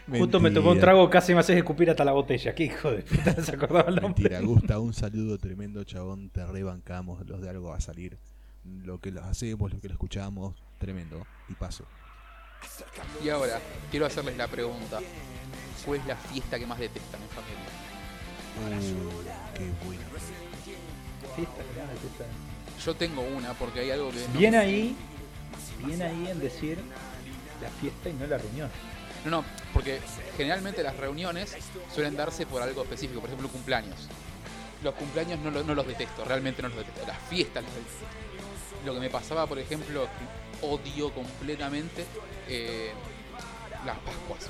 [0.19, 2.55] Justo me tomó un trago, casi me haces escupir hasta la botella.
[2.55, 4.23] ¿Qué hijo de puta se acordaba el nombre?
[4.23, 6.29] Mentira, Gusta, un saludo tremendo, chabón.
[6.29, 7.27] Te rebancamos.
[7.27, 8.17] Los de algo va a salir.
[8.63, 11.27] Lo que los hacemos, lo que lo escuchamos, tremendo.
[11.49, 11.85] Y paso.
[13.23, 13.59] Y ahora,
[13.91, 14.99] quiero hacerles la pregunta.
[15.85, 17.76] ¿Cuál es la fiesta que más detestan en familia?
[18.57, 19.71] Uh, qué.
[22.85, 24.19] Yo tengo una porque hay algo que...
[24.33, 24.95] no- Bien ahí,
[25.85, 26.79] bien ahí en decir
[27.61, 28.69] la fiesta y no la reunión.
[29.25, 29.99] No, no, porque
[30.37, 31.55] generalmente las reuniones
[31.93, 34.07] suelen darse por algo específico, por ejemplo cumpleaños.
[34.83, 37.05] Los cumpleaños no, lo- no los detesto, realmente no los detesto.
[37.07, 38.05] Las fiestas las detesto.
[38.85, 40.07] Lo que me pasaba, por ejemplo,
[40.61, 42.05] odio completamente
[42.47, 42.91] eh,
[43.85, 44.49] las Pascuas.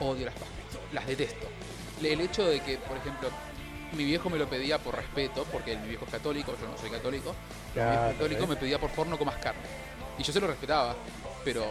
[0.00, 0.50] Odio las Pascuas.
[0.92, 1.46] Las detesto.
[2.02, 3.28] El hecho de que, por ejemplo,
[3.92, 6.90] mi viejo me lo pedía por respeto, porque mi viejo es católico, yo no soy
[6.90, 7.34] católico.
[7.74, 8.48] Mi viejo Claro, católico ¿ves?
[8.50, 9.62] me pedía por favor no comas carne.
[10.18, 10.94] Y yo se lo respetaba,
[11.44, 11.64] pero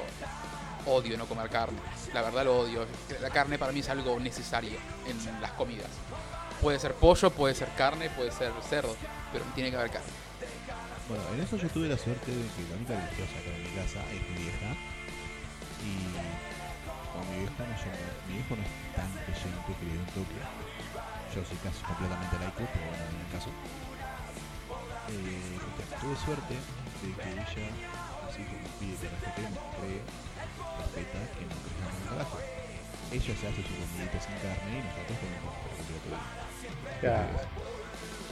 [0.86, 1.80] odio no comer carne.
[2.14, 2.86] La verdad lo odio.
[3.22, 5.88] La carne para mí es algo necesario en las comidas.
[6.62, 8.96] Puede ser pollo, puede ser carne, puede ser cerdo,
[9.32, 10.10] pero tiene que haber carne.
[11.08, 13.64] Bueno, en eso yo tuve la suerte de que la única religiosa que hay en
[13.64, 14.76] mi casa es mi vieja.
[15.82, 16.59] Y
[17.14, 17.76] con mi vieja no
[18.28, 20.40] mi es tan creyente que le dio un toque.
[21.34, 23.50] Yo soy casi completamente laico, pero bueno, en el caso.
[25.10, 25.58] Eh,
[26.02, 27.66] tuve suerte de que ella,
[28.30, 30.02] así como pide que respetemos, cree,
[30.80, 32.38] respeta que no crezcamos un carajo.
[33.10, 35.70] Ella se hace su comidita sin carne y nosotros comemos por.
[37.02, 37.28] Claro.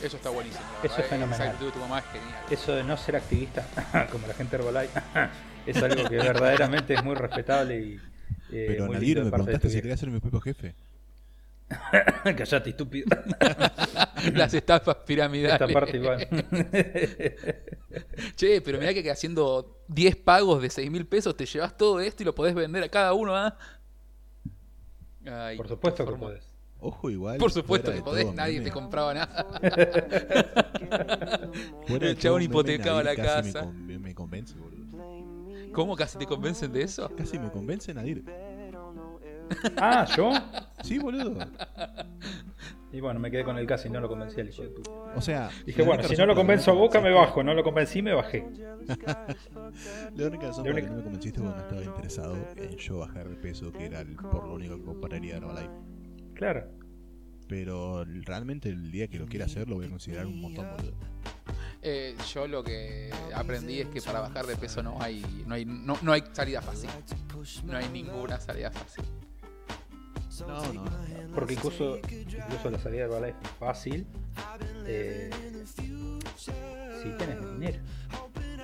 [0.04, 0.64] Eso está buenísimo.
[0.84, 1.42] Eso es fenomenal.
[1.42, 2.40] Esa actitud de tu mamá es genial.
[2.50, 3.66] Eso de no ser activista,
[4.12, 5.02] como la gente Herbalife,
[5.66, 8.00] es algo que verdaderamente es muy respetable y.
[8.52, 10.76] eh, Pero lindo de me preguntaste si quería ser mi propio jefe.
[12.24, 13.08] Callate, estúpido.
[14.34, 15.60] Las estafas piramidales.
[15.62, 16.28] Esta parte igual.
[18.36, 22.24] Che, pero mirá que haciendo 10 pagos de 6 mil pesos te llevas todo esto
[22.24, 23.58] y lo podés vender a cada uno, ¿ah?
[25.26, 26.44] Ay, Por supuesto que podés.
[26.80, 27.38] Ojo, igual.
[27.38, 29.48] Por supuesto que podés, todo nadie meme, te compraba nada.
[31.90, 33.64] El chabón hipotecaba la casa.
[33.64, 34.77] Me, con- me convence, boludo.
[35.78, 37.08] ¿Cómo casi te convencen de eso?
[37.16, 38.26] Casi me convence Nadir.
[39.78, 40.32] Ah, ¿yo?
[40.82, 41.38] Sí, boludo.
[42.92, 44.90] Y bueno, me quedé con el casi, no lo convencí al hijo de puta.
[45.16, 45.52] O sea.
[45.68, 47.44] Dije, la bueno, si no lo convenzo a Boca, me bajo.
[47.44, 48.44] No lo convencí, me bajé.
[50.16, 52.98] La única razón La por la que no me convenciste no estaba interesado en yo
[52.98, 55.70] bajar de peso, que era el- por lo único que compraría Herbalife.
[56.34, 56.72] Claro.
[57.48, 60.94] Pero realmente el día que lo quiera hacer lo voy a considerar un montón, boludo.
[61.82, 65.64] Eh, yo lo que aprendí es que para bajar de peso no hay, no hay,
[65.66, 66.90] no, no hay salida fácil.
[67.66, 69.06] No hay ninguna salida fácil.
[70.42, 70.86] No, no.
[71.34, 74.06] Porque incluso, incluso la salida de Herbalife es fácil.
[74.86, 75.30] eh,
[75.76, 77.80] si tienes dinero.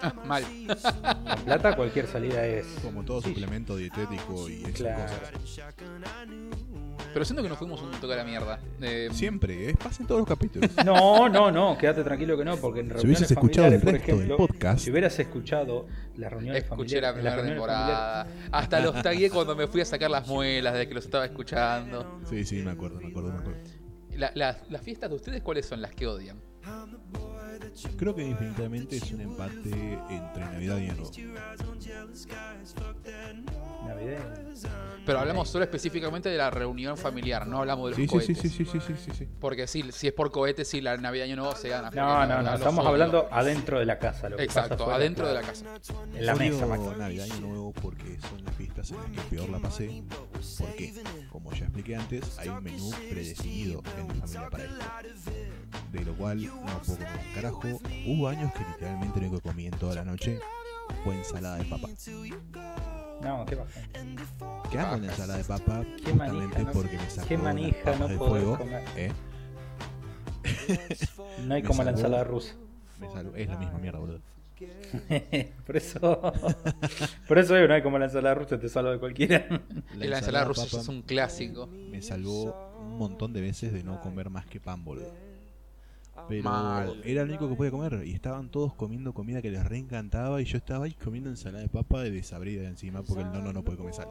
[0.02, 0.44] Ah, mal.
[0.44, 2.66] Con plata, cualquier salida es.
[2.84, 3.30] Como todo Sí.
[3.30, 5.04] suplemento dietético y esas Claro.
[5.04, 5.74] cosas.
[7.14, 8.60] Pero siento que nos fuimos un toque a la mierda.
[8.82, 10.70] Eh, Siempre, es pasa en todos los capítulos.
[10.86, 14.30] No, no, no, quédate tranquilo que no, porque en reuniones hubieses escuchado el resto del
[14.36, 14.80] podcast.
[14.80, 15.86] si hubieras escuchado
[16.18, 18.28] las reuniones Escuché la familiares, en las primera temporada.
[18.52, 22.20] Hasta los tagué cuando me fui a sacar las muelas de que los estaba escuchando.
[22.30, 23.60] Sí, sí, me acuerdo, me acuerdo, me acuerdo.
[24.16, 26.40] La- la- las fiestas de ustedes, ¿cuáles son las que odian?
[27.98, 29.72] Creo que definitivamente es un empate
[30.10, 31.12] entre Navidad y Año Nuevo.
[33.88, 34.20] Navidad.
[35.06, 38.38] Pero hablamos solo específicamente de la reunión familiar, no hablamos de los Sí, sí, cohetes.
[38.38, 39.28] sí, sí, sí, sí, sí, sí.
[39.40, 41.90] Porque sí, si es por cohetes, sí, la Navidad y Año Nuevo se gana.
[41.92, 42.90] No, no, no, estamos odio.
[42.90, 44.30] hablando adentro de la casa.
[44.30, 45.66] Lo que pasa Exacto, afuera, adentro de la casa.
[46.16, 46.66] En la mesa.
[46.66, 50.04] Navidad y Año Nuevo porque son las fiestas en las que peor la pasé.
[50.60, 50.94] Porque,
[51.30, 54.76] como ya expliqué antes, hay un menú predefinido en mi familia para esto.
[55.92, 56.52] De lo cual no
[56.86, 57.62] puedo comer un carajo.
[58.08, 60.40] Hubo años que literalmente lo único que comí en toda la noche
[61.04, 61.88] fue ensalada de papa.
[63.22, 63.70] No, qué baja.
[64.72, 66.72] Que amo la ensalada de papa Qué justamente manija, ¿no?
[66.72, 68.58] porque me sacó Qué las manija papas no poder fuego.
[68.58, 68.84] comer.
[68.98, 69.12] ¿eh?
[71.46, 72.56] No hay como la ensalada rusa.
[73.00, 74.20] Me salvó- Es la misma mierda, boludo.
[75.66, 76.00] por eso.
[77.28, 79.46] por eso digo, no hay como la ensalada rusa, te salva de cualquiera.
[80.00, 81.68] Y la ensalada rusa es un clásico.
[81.68, 85.14] me salvó un montón de veces de no comer más que pan, boludo.
[86.30, 87.02] Pero Mal.
[87.04, 90.46] era el único que podía comer y estaban todos comiendo comida que les reencantaba y
[90.46, 93.78] yo estaba ahí comiendo ensalada de papa de desabrida encima porque el nono no puede
[93.80, 94.10] comer sal.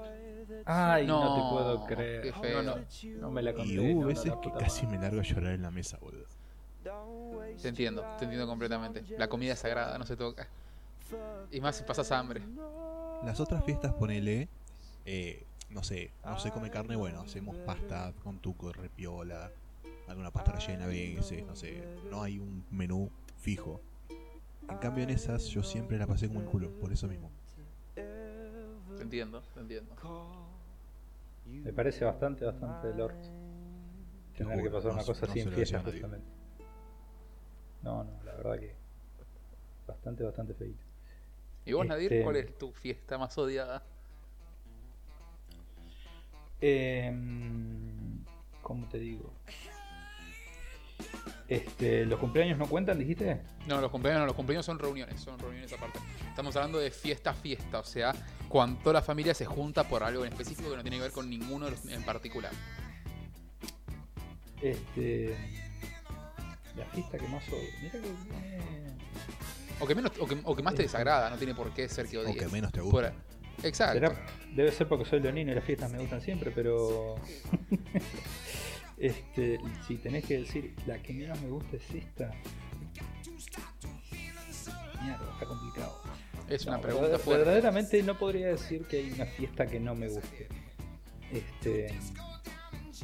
[0.65, 2.23] Ay, no, No, te puedo creer.
[2.23, 2.63] qué feo.
[2.63, 2.85] No, no,
[3.21, 3.73] no me la conté.
[3.73, 6.27] Y hubo no, veces la que casi me largo a llorar en la mesa, boludo.
[7.61, 9.05] Te entiendo, te entiendo completamente.
[9.17, 10.49] La comida es sagrada, no se toca.
[11.51, 12.43] Y más si pasas hambre.
[13.25, 14.49] Las otras fiestas, ponele,
[15.07, 19.51] eh, no sé, no se come carne, bueno, hacemos pasta con tuco, repiola,
[20.13, 23.81] alguna pasta rellena veces, no sé, no hay un menú fijo.
[24.69, 27.31] En cambio en esas yo siempre la pasé como el culo, por eso mismo.
[27.95, 29.95] Te entiendo, te entiendo.
[31.47, 33.29] Me parece bastante, bastante orto.
[34.37, 36.27] Tener juro, que pasar no una cosa no así en fiesta, justamente.
[37.83, 38.75] No, no, la verdad que.
[39.87, 40.79] Bastante, bastante feito.
[41.65, 43.83] ¿Y vos, Nadir, Este- cuál es tu fiesta más odiada?
[46.61, 48.25] Em,
[48.63, 49.33] ¿Cómo te digo?
[51.49, 53.43] Este, ¿Los cumpleaños no cuentan, dijiste?
[53.67, 55.99] No, los cumpleaños no, los cumpleaños son reuniones, son reuniones aparte.
[56.29, 58.15] Estamos hablando de fiesta fiesta, o sea,
[58.49, 61.13] cuando toda la familia se junta por algo en específico que no tiene que ver
[61.13, 62.53] con ninguno de los en particular.
[64.63, 65.37] Este.
[66.77, 67.69] La fiesta que más odio.
[67.83, 68.09] Mira que.
[68.09, 68.61] eh,
[69.81, 70.93] O que menos, o que, o que más te Este.
[70.95, 72.37] desagrada, no tiene por qué ser que O odies.
[72.39, 73.15] que menos te Por- gusta.
[73.63, 73.95] Exacto.
[73.95, 77.17] será- debe ser porque soy leonino y las fiestas me gustan siempre, pero.
[79.03, 82.31] este, si tenés que decir la que menos me gusta es esta.
[85.03, 86.03] Mierda, está complicado.
[86.49, 87.45] Es una pregunta fuerte.
[87.45, 90.47] Verdaderamente no podría decir que hay una fiesta que no me guste.
[91.33, 91.99] Este.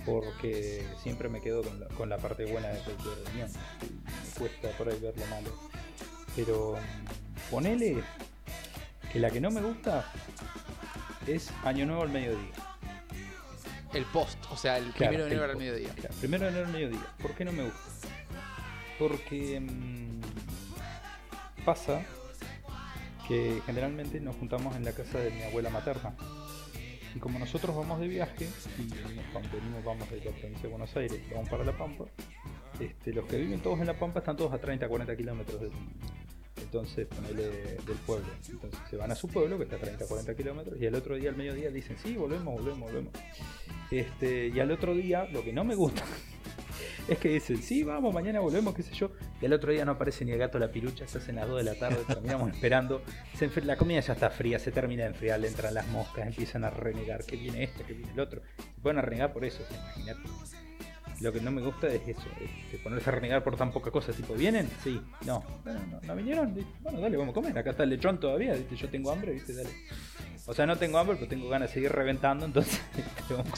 [0.07, 3.51] Porque siempre me quedo con la, con la parte buena de cualquier reunión.
[3.51, 5.51] Me cuesta por ahí ver lo malo.
[6.37, 8.05] Pero mm, ponele
[9.13, 10.13] que la que no me gusta
[11.27, 12.68] es Año Nuevo al mediodía.
[13.95, 15.95] El post, o sea, el Claro, primero de enero al mediodía.
[15.95, 17.07] Claro, primero de enero al mediodía.
[17.21, 18.09] ¿Por qué no me gusta?
[18.99, 20.21] Porque mm,
[21.65, 22.03] pasa
[23.27, 26.15] que generalmente nos juntamos en la casa de mi abuela materna.
[27.15, 28.49] Y como nosotros vamos de viaje,
[28.79, 28.89] y
[29.33, 32.05] cuando venimos vamos de la provincia de Buenos Aires, vamos para La Pampa,
[32.81, 35.73] este, los que viven todos en La Pampa están todos a 30, 40 kilómetros del,
[36.63, 38.27] entonces, ponele del pueblo.
[38.49, 41.17] Entonces se van a su pueblo, que está a 30, 40 kilómetros, y al otro
[41.17, 43.13] día, al mediodía, dicen, sí, volvemos, volvemos, volvemos.
[43.91, 46.05] Este, y al otro día, lo que no me gusta
[47.09, 49.13] es que dicen, sí, vamos, mañana volvemos, qué sé yo.
[49.41, 51.59] Y al otro día no aparece ni el gato la pirucha, se hacen las 2
[51.59, 53.03] de la tarde, terminamos esperando.
[53.35, 56.65] Se la comida ya está fría, se termina de enfriar, le entran las moscas, empiezan
[56.65, 58.43] a renegar, que viene esto, que viene el otro.
[58.57, 60.21] Se pueden a renegar por eso, imagínate.
[61.21, 64.13] Lo que no me gusta es eso, este, ponerse a renegar por tan poca cosa,
[64.13, 64.71] tipo, ¿vienen?
[64.85, 68.57] Sí, no, no, no vinieron, bueno, dale, vamos a comer, acá está el lechón todavía,
[68.57, 69.53] yo tengo hambre, ¿viste?
[69.53, 69.71] Dale.
[70.49, 72.81] O sea, no tengo hambre, pero tengo ganas de seguir reventando, entonces...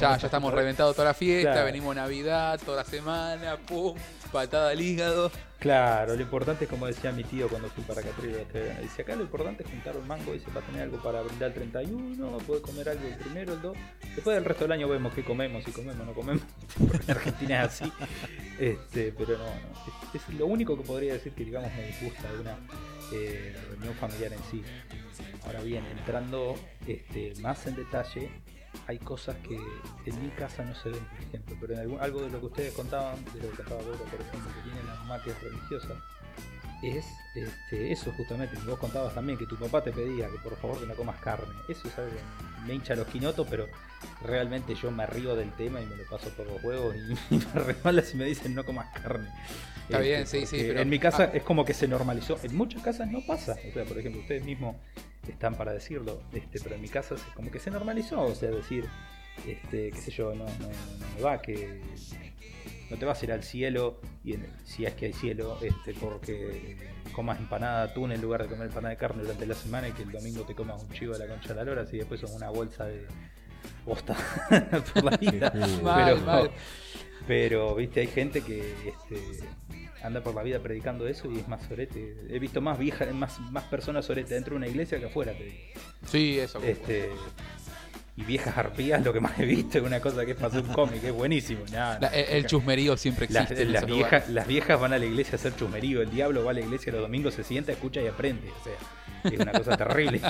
[0.00, 1.66] Ya, ya estamos reventados toda la fiesta, Claro.
[1.66, 3.94] venimos Navidad, toda la semana, pum,
[4.32, 5.30] patada al hígado.
[5.60, 8.34] Claro, lo importante es como decía mi tío cuando fui para Catril,
[8.82, 11.54] dice acá lo importante es juntar un mango, dice para tener algo para brindar el
[11.54, 13.76] 31, poder comer algo el primero, el 2,
[14.16, 16.42] después del resto del año vemos qué comemos, si comemos o no comemos,
[16.78, 17.92] porque en Argentina es así,
[18.58, 22.32] este, pero no, no, es, es lo único que podría decir que digamos me disgusta
[22.32, 22.56] de una
[23.12, 24.64] eh, reunión familiar en sí.
[25.46, 26.54] Ahora bien, entrando
[26.86, 28.30] este, más en detalle,
[28.86, 29.56] hay cosas que
[30.06, 32.46] en mi casa no se ven, por ejemplo, pero en algún- algo de lo que
[32.46, 35.30] ustedes contaban, de lo que contaba Bora, por ejemplo, que tiene la mamá que
[36.82, 40.80] es este, eso justamente, vos contabas también que tu papá te pedía que por favor
[40.80, 41.54] que no comas carne.
[41.68, 43.68] Eso es algo que me hincha los quinotos, pero
[44.22, 47.38] realmente yo me río del tema y me lo paso por los huevos y, y
[47.54, 49.28] me resbala si me dicen no comas carne.
[49.84, 51.36] Está bien, sí, sí, porque pero- En mi casa ah.
[51.36, 52.38] es como que se normalizó.
[52.42, 53.56] En muchas casas no pasa.
[53.68, 54.76] O sea, por ejemplo, ustedes mismos
[55.28, 58.22] están para decirlo, este, pero en mi casa es como que se normalizó.
[58.22, 58.88] O sea, decir,
[59.46, 61.80] este, qué sé yo, no, no, no me va que
[62.90, 65.94] no te vas a ir al cielo y en- si es que hay cielo este
[65.94, 66.76] porque
[67.12, 69.92] comas empanada de atún en lugar de comer empanada de carne durante la semana y
[69.92, 72.20] que el domingo te comas un chivo de la concha de la lora y después
[72.20, 73.06] son una bolsa de
[73.84, 74.16] bosta
[74.94, 76.50] por la vida pero, mal.
[77.26, 79.44] pero viste hay gente que este,
[80.02, 83.38] anda por la vida predicando eso y es más sorete he visto más vieja más,
[83.40, 85.56] más personas sorete dentro de una iglesia que afuera te digo.
[86.06, 86.58] Sí, eso.
[86.62, 87.10] este
[88.16, 90.62] y viejas arpías lo que más he visto es una cosa que es para hacer
[90.62, 93.64] un cómic es buenísimo La- el, el chusmerío siempre existe.
[93.64, 96.54] las viejas, las viejas van a la iglesia a hacer chusmerío, el diablo va a
[96.54, 98.50] la iglesia los domingos, se sienta, escucha y aprende.
[98.50, 100.20] O sea, es una cosa terrible.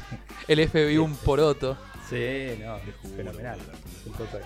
[0.48, 1.76] El FBI un poroto.
[2.08, 3.58] sí, no, es fenomenal.
[4.04, 4.42] Son cosas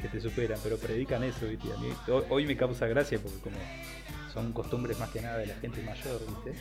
[0.00, 1.68] que te superan, pero predican eso, ¿viste?
[1.72, 3.56] A mí, hoy, hoy me causa gracia porque como
[4.32, 6.60] son costumbres más que nada de la gente mayor, ¿viste?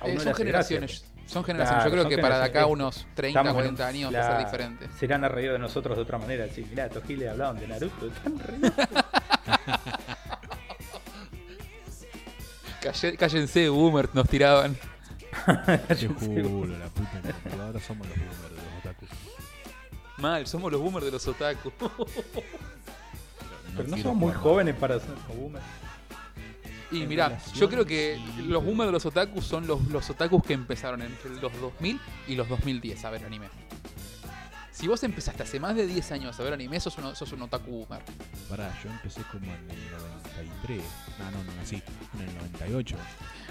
[0.00, 1.00] A Eh, uno son generaciones.
[1.02, 1.17] gracia.
[1.28, 1.84] Son generaciones.
[1.84, 4.22] Claro, Yo creo que para de acá unos 30, Estamos en- 40 años va a
[4.22, 4.88] ser la- diferente.
[4.98, 6.44] Se han reído de nosotros de otra manera.
[6.44, 8.08] Decir, mirá, estos giles hablaban de Naruto.
[12.80, 14.76] Calle- Cállense, boomer, nos tiraban.
[15.88, 17.60] Qué culo, la puta que.
[17.60, 19.08] Ahora somos los boomers de los otakus.
[20.18, 21.72] Mal, somos los boomers de los otaku.
[23.76, 25.64] Pero no quiero son muy jugar jóvenes para ser boomers.
[26.90, 30.42] Y relación, yo creo que sí, los boomers de los otakus son los, los otakus
[30.42, 33.48] que empezaron entre los 2000 y los 2010 a ver anime.
[34.70, 37.42] Si vos empezaste hace más de 10 años a ver anime, sos un, sos un
[37.42, 38.00] otaku boomer.
[38.48, 40.82] Pará, yo empecé como en el 93.
[41.18, 41.82] No, no, no nací.
[42.14, 42.96] En el 98.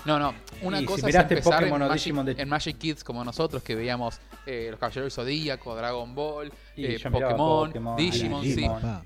[0.05, 2.41] No, no, una Y si cosa es miraste empezar Pokémon en, o Magic, Digimon de-
[2.41, 6.85] en Magic Kids como nosotros, que veíamos eh, los Caballeros del Zodíaco, Dragon Ball, Y
[6.85, 8.55] eh, yo miraba Pokémon, Pokémon, Digimon, sí.
[8.55, 8.81] Digimon.
[8.81, 9.03] Pa.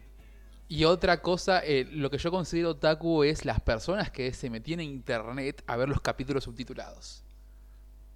[0.71, 4.79] Y otra cosa, eh, lo que yo considero otaku es las personas que se metían
[4.79, 7.25] en internet a ver los capítulos subtitulados.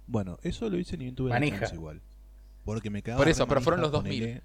[0.06, 1.58] Bueno, eso lo hice ni bien tuve la Manija.
[1.58, 2.00] chance igual.
[2.64, 4.20] Porque me quedaba Por eso, pero fueron los 2000.
[4.20, 4.42] ponele,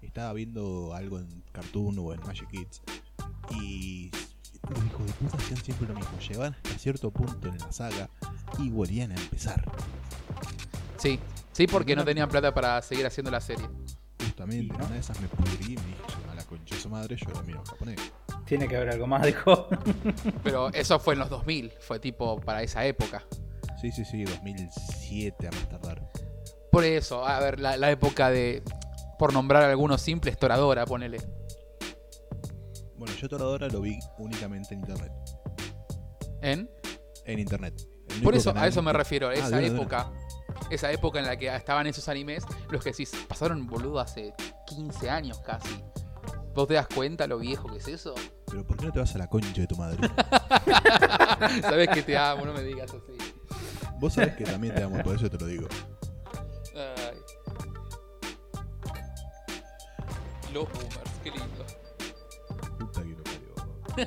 [0.00, 2.80] Estaba viendo algo en Cartoon o en Magic Kids.
[3.50, 4.10] Y
[4.70, 6.18] los hijos de puta hacían siempre lo mismo.
[6.18, 8.08] Llegaban hasta cierto punto en la saga
[8.58, 9.62] y volvían a empezar.
[10.96, 11.20] Sí,
[11.52, 13.68] sí, porque no tenían plata para seguir haciendo la serie.
[14.24, 16.15] Justamente, una de esas me pudrí y me dije,
[16.56, 18.00] concha de su madre, yo lo miro en japonés.
[18.44, 19.78] Tiene que haber algo más joven.
[20.44, 23.24] Pero eso fue en los 2000, fue tipo para esa época.
[23.80, 26.08] Sí, sí, sí, 2007 a más tardar.
[26.70, 28.62] Por eso, a ver, la, la época de,
[29.18, 31.18] por nombrar algunos simples, Toradora, ponele.
[32.96, 35.12] Bueno, yo Toradora lo vi únicamente en internet.
[36.42, 36.70] ¿En?
[37.24, 37.74] En internet.
[38.22, 40.10] Por eso, a eso me refiero, Ah, esa época.
[40.70, 44.32] Esa época en la que estaban esos animes, los que sí pasaron boludo hace
[44.66, 45.82] 15 años casi.
[46.56, 48.14] ¿Vos te das cuenta lo viejo que es eso?
[48.46, 49.98] Pero ¿por qué no te vas a la concha de tu madre?
[51.60, 53.12] Sabes que te amo, no me digas así.
[53.98, 55.68] Vos sabés que también te amo, por eso te lo digo.
[56.74, 57.18] Ay.
[60.54, 61.66] Los boomers, qué lindo.
[62.78, 63.54] Puta que lo parió.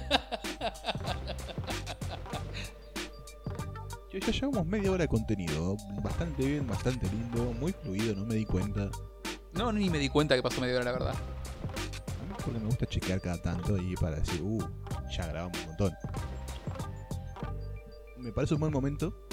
[4.11, 5.77] Ya llevamos media hora de contenido.
[6.01, 8.89] Bastante bien, bastante lindo, muy fluido, no me di cuenta.
[9.53, 11.15] No, ni me di cuenta que pasó media hora, la verdad.
[12.43, 14.59] Porque me gusta chequear cada tanto y para decir, uh,
[15.09, 15.93] ya grabamos un montón.
[18.17, 19.27] Me parece un buen momento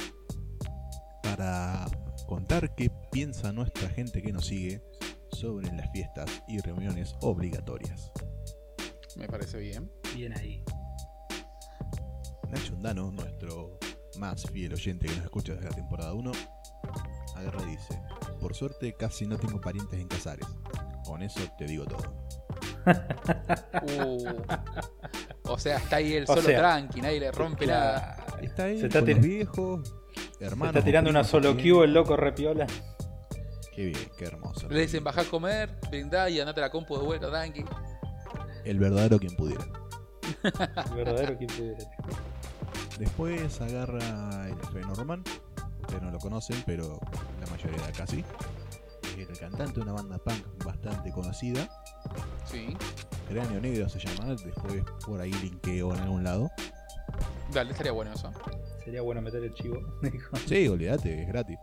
[1.22, 1.86] para
[2.26, 4.82] contar qué piensa nuestra gente que nos sigue
[5.32, 8.10] sobre las fiestas y reuniones obligatorias.
[9.16, 9.90] Me parece bien.
[10.14, 10.62] Bien ahí.
[12.48, 13.78] Nacho Undano, nuestro
[14.18, 16.32] más fiel oyente que nos escucha desde la temporada 1,
[17.34, 18.00] agarra y dice,
[18.40, 20.46] por suerte casi no tengo parientes en Casares.
[21.04, 22.45] Con eso te digo todo.
[23.82, 24.24] Uh.
[25.48, 28.16] O sea, está ahí el O solo sea, tranqui, nadie le rompe nada.
[28.16, 28.42] Claro.
[28.42, 29.94] Está ahí Se está, con los viejos,
[30.38, 31.56] se está tirando o una solo.
[31.56, 32.66] Q el loco repiola.
[33.74, 34.68] Qué bien, qué hermoso.
[34.68, 37.64] Le dicen bajá a comer, brindá y andate a la compu de vuelta, tranqui.
[38.64, 39.64] El verdadero quien pudiera.
[40.42, 41.76] El verdadero que te-
[42.98, 45.22] Después agarra el Fenorman.
[45.82, 46.98] Ustedes no lo conocen, pero
[47.40, 48.24] la mayoría de acá sí.
[49.18, 51.68] Es el cantante de una banda punk bastante conocida.
[52.44, 52.76] Sí.
[53.28, 54.34] Cráneo Negro se llama.
[54.34, 56.50] Después por ahí linkeo en algún lado.
[57.52, 58.30] Dale, estaría bueno eso.
[58.84, 59.78] Sería bueno meter el chivo.
[60.02, 60.36] dijo.
[60.46, 61.58] Sí, olvídate, es gratis.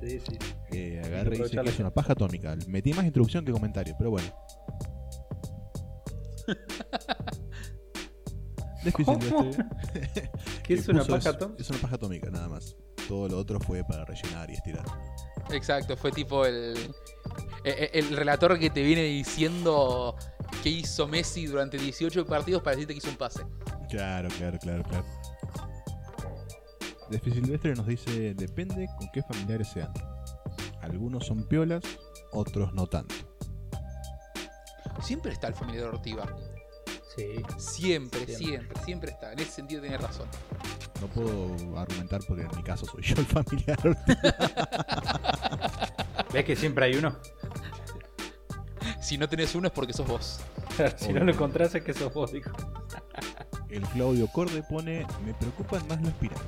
[0.00, 0.38] sí, sí.
[0.70, 2.56] Eh, que agarra y dice que es una paja atómica.
[2.66, 4.26] Metí más introducción que comentario, pero bueno.
[9.04, 9.20] ¿Cómo?
[9.20, 10.30] Silvestre,
[10.64, 11.62] ¿Qué es una paja atómica?
[11.62, 12.76] Es una paja atómica, nada más.
[13.08, 14.84] Todo lo otro fue para rellenar y estirar.
[15.52, 16.74] Exacto, fue tipo el,
[17.64, 20.16] el, el relator que te viene diciendo
[20.62, 23.44] que hizo Messi durante 18 partidos para decirte que hizo un pase.
[23.88, 25.04] Claro, claro, claro, claro.
[27.10, 29.92] Después Silvestre nos dice, depende con qué familiares sean.
[30.80, 31.82] Algunos son piolas,
[32.32, 33.14] otros no tanto.
[35.02, 36.24] Siempre está el familiar Ortiva.
[37.16, 37.42] Sí.
[37.58, 38.36] Siempre, Siempre.
[38.36, 39.32] siempre, siempre está.
[39.32, 40.28] En ese sentido tiene razón.
[41.00, 43.78] No puedo argumentar porque en mi caso soy yo el familiar.
[46.32, 47.16] ¿Ves que siempre hay uno?
[49.00, 50.40] Si no tenés uno es porque sos vos.
[50.96, 52.50] si no lo encontrás es que sos vos, dijo.
[53.68, 56.44] El Claudio Corde pone, me preocupan más los piratas.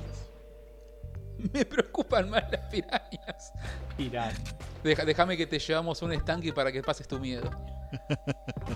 [1.53, 3.51] Me preocupan más las pirañas.
[4.83, 7.49] Deja- Déjame que te llevamos un estanque para que pases tu miedo.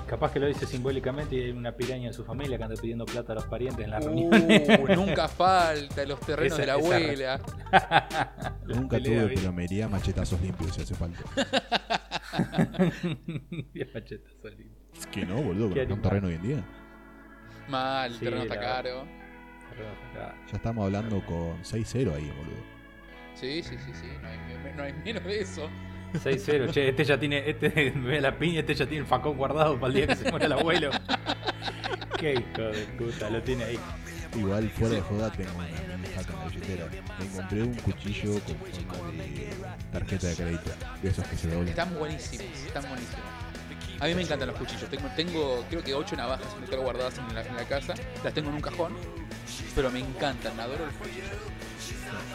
[0.05, 3.03] Capaz que lo dice simbólicamente y hay una piraña en su familia que anda pidiendo
[3.05, 4.29] plata a los parientes en la reunión.
[4.79, 7.39] Uh, nunca falta los terrenos Esa- de la abuela.
[8.65, 11.19] Nunca tuve, pero me iría machetazos limpios si hace falta.
[13.73, 14.75] Bien macheta, solito.
[14.95, 16.65] Es que no, boludo, con un terreno hoy en día.
[17.69, 19.07] Mal, el Sí, terreno está la- caro.
[20.49, 22.63] Ya estamos hablando con 6-0 ahí, boludo.
[23.35, 24.07] Sí, sí, sí, sí.
[24.21, 25.69] No hay, no hay menos de eso.
[26.13, 29.37] 6-0, che, este ya tiene, este me ve la piña, este ya tiene el facón
[29.37, 30.89] guardado para el día que se muera el abuelo.
[32.19, 33.79] Qué hijo de puta, lo tiene ahí.
[34.35, 36.85] Igual fuera de joda tengo una mini jaca en la billetera.
[37.19, 39.49] Me encontré un cuchillo con forma de
[39.91, 40.71] tarjeta de crédito.
[41.01, 41.67] De esos que se doblan.
[41.69, 43.25] Están buenísimos, están buenísimos.
[43.99, 44.89] A mí me encantan los cuchillos.
[44.89, 47.93] Tengo, tengo creo que ocho navajas en metal guardadas en la, en la casa.
[48.23, 48.93] Las tengo en un cajón.
[49.77, 51.27] Pero me encantan, adoro los cuchillos.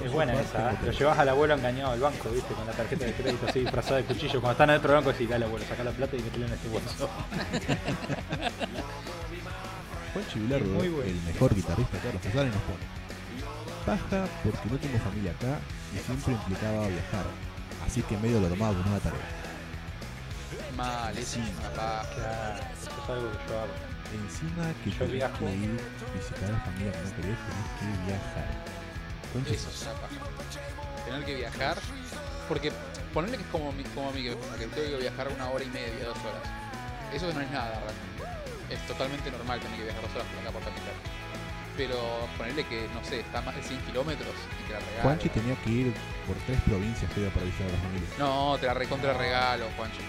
[0.04, 0.78] Es buena esa, ¿eh?
[0.86, 3.96] lo llevas al abuelo engañado al banco, viste, con la tarjeta de crédito así disfrazada
[3.96, 4.40] de cuchillo.
[4.40, 6.68] Cuando están adentro del banco, decís, dale abuelo, saca la plata y metele en este
[6.68, 7.10] bolso.
[10.12, 11.10] Juan Chivilardo, Muy bueno.
[11.10, 12.84] el mejor guitarrista de Carlos Casares, nos pone.
[13.88, 15.58] Baja porque no tengo familia acá
[15.96, 17.24] y siempre implicaba viajar.
[17.84, 19.18] Así que medio lo tomaba como una tarea.
[20.76, 22.08] Mal, es una paja.
[22.14, 23.91] Claro, eso es algo que yo hago.
[24.12, 25.38] Encima que Yo viajo.
[25.38, 25.80] que ir
[26.14, 28.48] visitar a la familia que no querés, tenés que viajar.
[29.32, 31.04] Concha Eso es una paja.
[31.06, 31.76] Tener que viajar.
[32.48, 32.72] Porque
[33.14, 35.68] ponerle que es como, mi- como a mí, que, tengo que viajar una hora y
[35.68, 36.42] media, dos horas.
[37.14, 38.74] Eso no es nada realmente.
[38.74, 40.94] Es totalmente normal tener que viajar dos horas por acá por capital.
[41.76, 41.96] Pero
[42.36, 45.02] ponerle que, no sé, está a más de 100 kilómetros y te la regalo.
[45.02, 45.94] Juanchi tenía que ir
[46.26, 48.08] por tres provincias creo para visitar a la familia.
[48.18, 50.02] No, te la recontra regalo, Juanchi.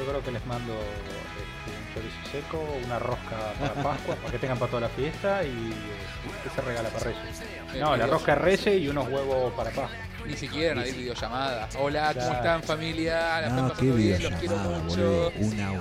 [0.00, 4.38] Yo creo que les mando este, un chorizo seco, una rosca para Pascua, para que
[4.38, 7.42] tengan para toda la fiesta y eh, ¿qué se regala para Reyes?
[7.78, 9.96] No, la rosca Reyes y unos huevos para Pascua.
[10.26, 11.68] Ni siquiera nadie videollamada.
[11.78, 13.40] Hola, ¿cómo están familia?
[13.40, 14.96] La están No, qué pasando bien, los quiero videollamada, mucho.
[14.96, 15.32] boludo.
[15.38, 15.80] Un audio.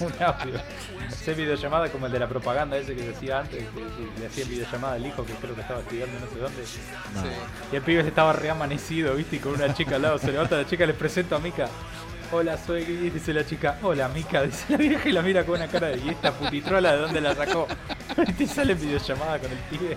[0.00, 0.60] Un audio.
[1.08, 4.48] Hacer videollamada como el de la propaganda ese que se hacía antes, que, le hacían
[4.48, 6.62] videollamada al hijo que creo que estaba estudiando no sé dónde.
[7.14, 7.22] No.
[7.22, 7.28] Sí.
[7.72, 10.18] Y el pibe estaba re amanecido, viste, y con una chica al lado.
[10.18, 11.68] Se levanta la chica, les presento a Mika.
[12.32, 15.56] Hola, soy y dice la chica, hola Mika, dice la vieja y la mira con
[15.56, 17.66] una cara de y esta putitrola de dónde la sacó.
[18.28, 19.96] Y te sale videollamada con el pibe.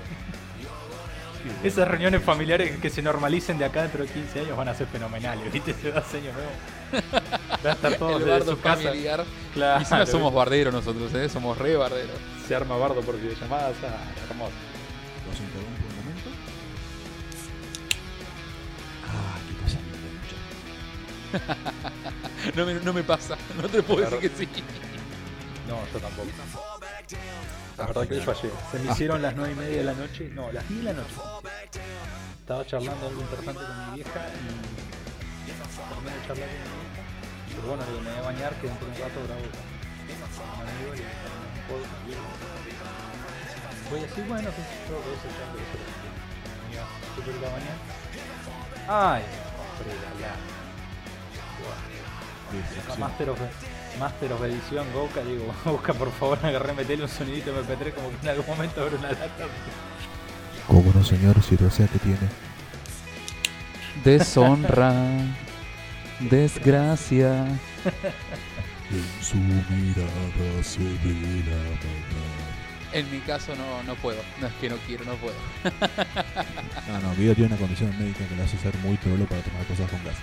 [1.63, 4.87] Esas reuniones familiares que se normalicen de acá dentro de 15 años van a ser
[4.87, 6.51] fenomenales, viste, se da años nuevo.
[7.65, 8.81] Va a estar todos El desde bardo su casa.
[8.83, 9.25] familiar.
[9.53, 11.29] Claro, Y encima somos barderos nosotros, ¿eh?
[11.29, 12.17] Somos re barderos.
[12.47, 13.97] se arma bardo por videollamadas, ah,
[14.29, 14.51] hermoso.
[15.29, 16.29] Los interrumpo un momento.
[19.05, 19.77] Ah, qué muchacho.
[22.55, 24.19] No me, no me pasa, no te puedo Claro.
[24.21, 24.63] decir que sí.
[25.67, 26.29] No, yo tampoco.
[27.77, 28.51] La verdad que yo ayer.
[28.71, 30.31] Se me hicieron las 9 y media de la noche.
[30.33, 31.13] No, las 10 de la noche.
[32.39, 34.47] Estaba charlando algo interesante con mi vieja y.
[35.77, 37.05] Terminé de charlar con mi vieja.
[37.53, 39.41] Pero bueno, digo, me voy a bañar que dentro de un rato grabo
[40.37, 41.07] con un amigo y un.
[43.89, 45.77] Voy a decir, bueno, que creo que eso ya lo hice.
[46.69, 46.83] Mira,
[47.15, 47.77] súper la mañana.
[48.87, 49.23] Ay.
[50.21, 50.33] La
[52.57, 52.99] Decepción.
[52.99, 53.39] Master of,
[53.99, 58.17] Master of Edición Goka, digo, busca por favor, agarré, metele un sonidito MP3 como que
[58.23, 59.29] en algún momento abre una lata.
[60.67, 61.41] ¿Cómo no, señor?
[61.41, 62.27] Si lo sea que tiene.
[64.03, 64.93] Deshonra,
[66.19, 67.47] desgracia.
[68.89, 72.46] En su mirada se ve la maldad.
[72.93, 74.19] En mi caso no, no puedo.
[74.39, 75.35] No es que no quiero, no puedo.
[76.87, 79.65] No, no, Guido tiene una condición médica que le hace ser muy trolo para tomar
[79.65, 80.15] cosas con gas.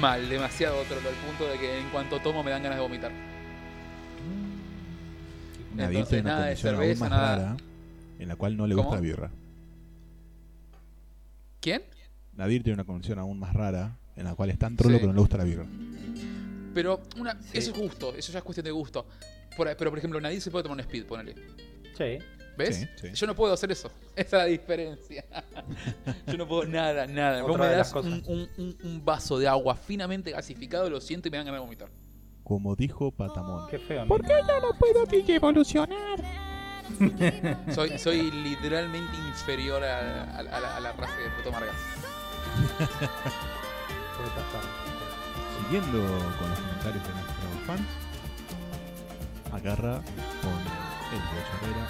[0.00, 3.10] Mal, demasiado otro, al punto de que en cuanto tomo me dan ganas de vomitar.
[5.74, 7.36] Nadir Entonces, tiene una nada de aún cerveza, más nada.
[7.36, 7.56] rara
[8.20, 8.94] en la cual no le gusta ¿Cómo?
[8.96, 9.30] la birra.
[11.60, 11.82] ¿Quién?
[12.36, 15.00] Nadir tiene una condición aún más rara en la cual es tan trolo Sí.
[15.00, 15.66] que no le gusta la birra.
[16.74, 17.58] Pero una, Sí.
[17.58, 19.06] eso es gusto, eso ya es cuestión de gusto.
[19.56, 21.34] Por- pero por ejemplo, nadie se puede tomar un speed, ponele.
[21.96, 22.18] Sí.
[22.56, 22.76] ¿Ves?
[22.76, 23.08] Sí, sí.
[23.14, 23.90] Yo no puedo hacer eso.
[24.16, 25.24] Esa es la diferencia.
[26.26, 27.42] Yo no puedo nada, nada.
[27.42, 31.30] Vos me das un, un- un- un vaso de agua finamente gasificado, lo siento y
[31.30, 31.88] me dan ganas de vomitar.
[32.44, 33.68] Como dijo Patamón.
[33.70, 34.06] Qué feo.
[34.06, 36.20] ¿Por qué yo no puedo evolucionar?
[37.74, 41.74] Soy, soy literalmente inferior a, a- a la, a la raza de puto Margas.
[45.64, 45.98] Siguiendo
[46.38, 47.88] con los comentarios de nuestros fans,
[49.52, 50.02] agarra
[50.42, 51.88] con el Herrera.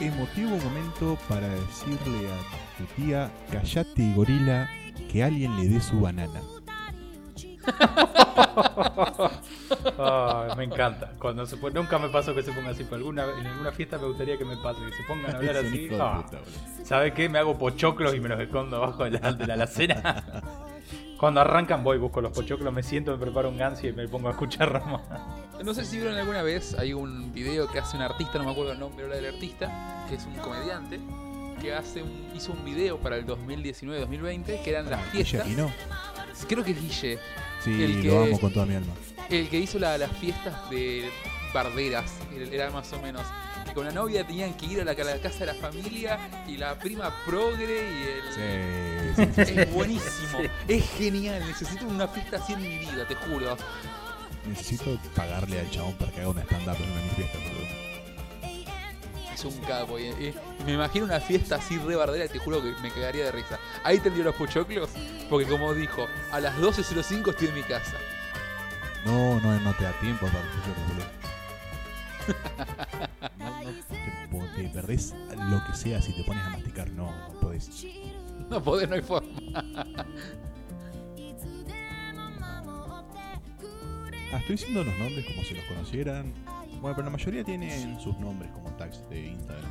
[0.00, 4.68] Emotivo momento para decirle a tu tía, callate gorila,
[5.10, 6.40] que alguien le dé su banana.
[9.98, 11.12] Ay, me encanta.
[11.18, 13.98] Cuando se pone- nunca me pasó que se ponga así, pero alguna, en alguna fiesta
[13.98, 15.88] me gustaría que me pase, que se pongan a hablar así.
[15.88, 16.24] boludo.
[16.84, 17.28] ¿Sabe qué?
[17.28, 20.24] Me hago pochoclos y me los escondo abajo de la, de la alacena.
[21.18, 24.28] Cuando arrancan voy, busco los pochoclos, me siento, me preparo un ganso y me pongo
[24.28, 25.02] a escuchar nomás.
[25.62, 28.50] No sé si vieron alguna vez, hay un video que hace un artista, no me
[28.50, 30.98] acuerdo el nombre ahora del artista, que es un comediante,
[31.60, 35.40] que hace un, hizo un video para el 2019-2020, que eran las Guille fiestas.
[35.46, 35.70] Aquino.
[36.48, 37.18] Creo que es Guille,
[37.62, 38.92] Sí, El que- lo amo con toda mi alma.
[39.30, 41.08] el que hizo la- las fiestas de
[41.54, 42.12] barderas,
[42.52, 43.22] era más o menos.
[43.70, 46.18] Y con la novia tenían que ir a la, a la casa de la familia
[46.46, 48.02] y la prima progre y
[48.42, 49.14] el...
[49.16, 49.60] Sí, sí, sí.
[49.60, 50.38] Es buenísimo,
[50.68, 53.56] es genial, necesito una fiesta así en mi vida, te juro.
[54.46, 57.94] Necesito pagarle al chabón para que haga un stand-up en una de mis fiestas, boludo.
[59.32, 59.98] Es un capo.
[59.98, 60.34] Y, y
[60.64, 63.58] me imagino una fiesta así re bardera, te juro que me cagaría de risa.
[63.82, 64.90] Ahí tendría los pochoclos,
[65.28, 67.96] porque como dijo, a las 12.05 estoy en mi casa.
[69.04, 71.24] No, no, no te da tiempo para los boludo.
[73.38, 75.14] No, no, te, te perdés
[75.50, 76.88] lo que sea si te pones a masticar.
[76.90, 77.84] No, no podés.
[78.48, 79.28] No podés, no hay forma.
[84.34, 86.32] Ah, estoy diciendo los nombres como si los conocieran.
[86.80, 89.70] Bueno, pero la mayoría tienen sus nombres como tags de Instagram.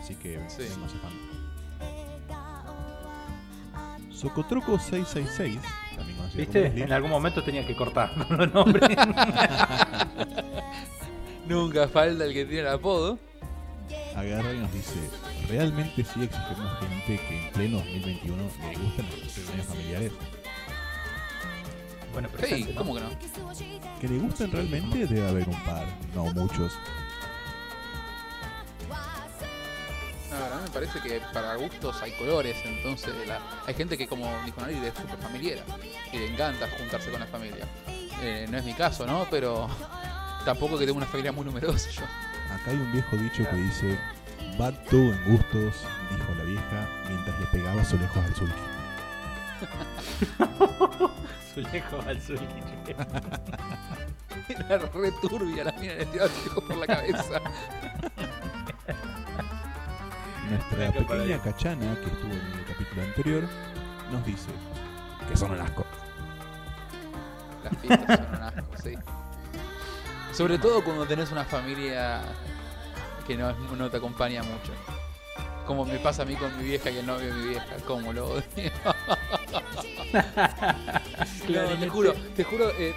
[0.00, 0.64] Así que Sí.
[0.80, 1.12] no se fan.
[4.12, 5.58] Socotroco666,
[5.96, 6.82] también conocido como ¿Viste?
[6.82, 8.90] En algún momento tenía que cortar con los nombres.
[11.46, 13.18] Nunca falta el que tiene el apodo.
[14.16, 14.98] agarra y nos dice,
[15.48, 20.12] ¿realmente sí existimos gente que en pleno 2021 le gustan las reuniones familiares?
[22.12, 22.78] Bueno, Sí, presente, ¿no?
[22.80, 23.10] ¿cómo que no?
[24.00, 26.72] Que le gustan realmente debe haber un par, no muchos.
[30.30, 34.06] No, a mí me parece que para gustos hay colores, entonces la- hay gente que
[34.06, 35.58] como dijo Nari es súper familiar
[36.12, 37.66] y le encanta juntarse con la familia.
[38.22, 39.26] Eh, no es mi caso, ¿no?
[39.30, 39.68] Pero
[40.44, 42.02] tampoco que tengo una familia muy numerosa yo.
[42.54, 43.98] Acá hay un viejo dicho que dice,
[44.60, 45.74] va todo en gustos,
[46.10, 48.60] dijo la vieja, mientras le pegaba su lejos al sulky.
[51.54, 52.62] Zulejo al Zulki.
[54.48, 56.30] Era re turbia la mina le el
[56.66, 57.40] por la cabeza.
[60.48, 61.40] Nuestra Venga, para pequeña ahí.
[61.40, 63.48] cachana, que estuvo en el capítulo anterior,
[64.10, 64.50] nos dice
[65.28, 65.86] que son un asco.
[67.62, 68.94] Las fiestas son un asco, sí.
[70.32, 72.22] Sobre todo cuando tenés una familia
[73.26, 74.72] que no, no te acompaña mucho.
[75.66, 78.12] Como me pasa a mí con mi vieja y el novio de mi vieja, como
[78.12, 78.72] lo odio.
[81.48, 82.94] No, te juro, te juro, eh,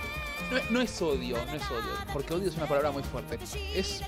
[0.51, 3.39] no, no es odio, no es odio, porque odio es una palabra muy fuerte.
[3.75, 4.01] Es,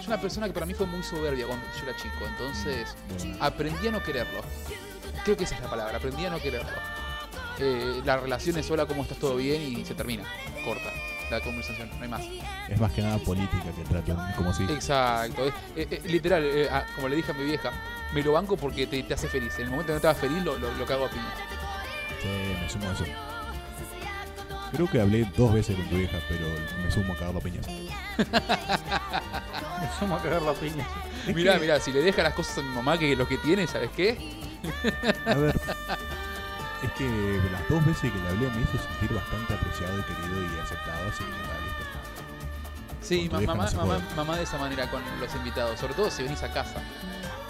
[0.00, 2.94] es una persona que para mí fue muy soberbia cuando yo era chico, entonces
[3.40, 4.40] aprendí a no quererlo.
[5.24, 6.70] Creo que esa es la palabra, aprendí a no quererlo.
[7.58, 10.24] Eh, la relación es sola como estás todo bien y se termina,
[10.64, 10.92] corta
[11.30, 12.22] la conversación, no hay más.
[12.68, 14.62] es más que nada política que tratan, como si...
[14.64, 17.72] Exacto, es- eh, eh, literal, eh, ah, como le dije a mi vieja,
[18.12, 19.52] me lo banco porque te, te hace feliz.
[19.58, 21.34] En el momento que no estaba feliz, lo, lo, lo cago a piña.
[22.26, 23.04] Sí, me sumo a eso.
[24.72, 26.46] Creo que hablé dos veces con tu vieja, pero
[26.82, 27.66] me sumo a cagarlo a piñas.
[29.80, 30.86] Me sumo a cagar la piña.
[31.34, 33.66] Mirá, que, mirá, si le deja las cosas a mi mamá que lo que tiene,
[33.66, 34.18] ¿sabes qué?
[35.26, 35.54] A ver,
[36.82, 40.42] es que las dos veces que le hablé me hizo sentir bastante apreciado y querido
[40.42, 41.84] y aceptado, así que nada, listo.
[43.02, 46.22] Sí, ma- mamá, no mamá, mamá de esa manera con los invitados, sobre todo si
[46.22, 46.82] venís a casa.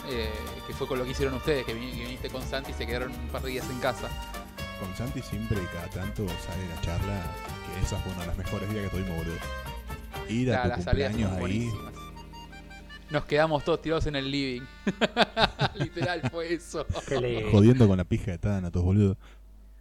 [0.09, 0.33] Eh,
[0.67, 2.87] que fue con lo que hicieron ustedes, que, vin- que viniste con Santi y se
[2.87, 4.09] quedaron un par de días en casa.
[4.81, 7.23] Con Santi siempre y cada tanto sale la charla,
[7.75, 9.37] que esa fue una de las mejores días que tuvimos, boludo.
[10.29, 11.93] Ir a La- tu cumpleaños ahí, buenísimas.
[13.09, 14.63] Nos quedamos todos tirados en el living.
[15.77, 16.85] Literal fue eso.
[17.53, 19.17] Jodiendo con la pija de Thanatos, boludo.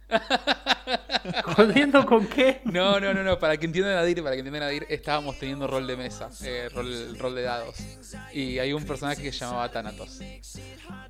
[1.44, 2.60] ¿Jodiendo con qué?
[2.64, 5.66] No, no, no, no, para que entiendan a Dir, para que entiendan a estábamos teniendo
[5.66, 7.76] rol de mesa, eh, rol, rol de dados.
[8.32, 10.20] Y hay un personaje que se llamaba Thanatos.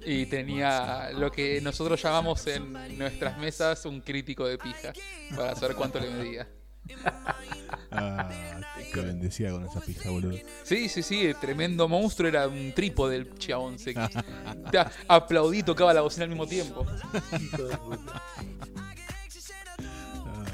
[0.05, 4.93] Y tenía lo que nosotros llamamos en nuestras mesas un crítico de pija,
[5.35, 6.49] para saber cuánto le medía.
[7.91, 8.29] Ah,
[8.93, 10.37] te bendecía con esa pija, boludo.
[10.65, 13.79] Sí, sí, sí, el tremendo monstruo era un trípode del chabón.
[13.79, 13.95] Se,
[15.09, 16.85] aplaudí y tocaba la bocina al mismo tiempo.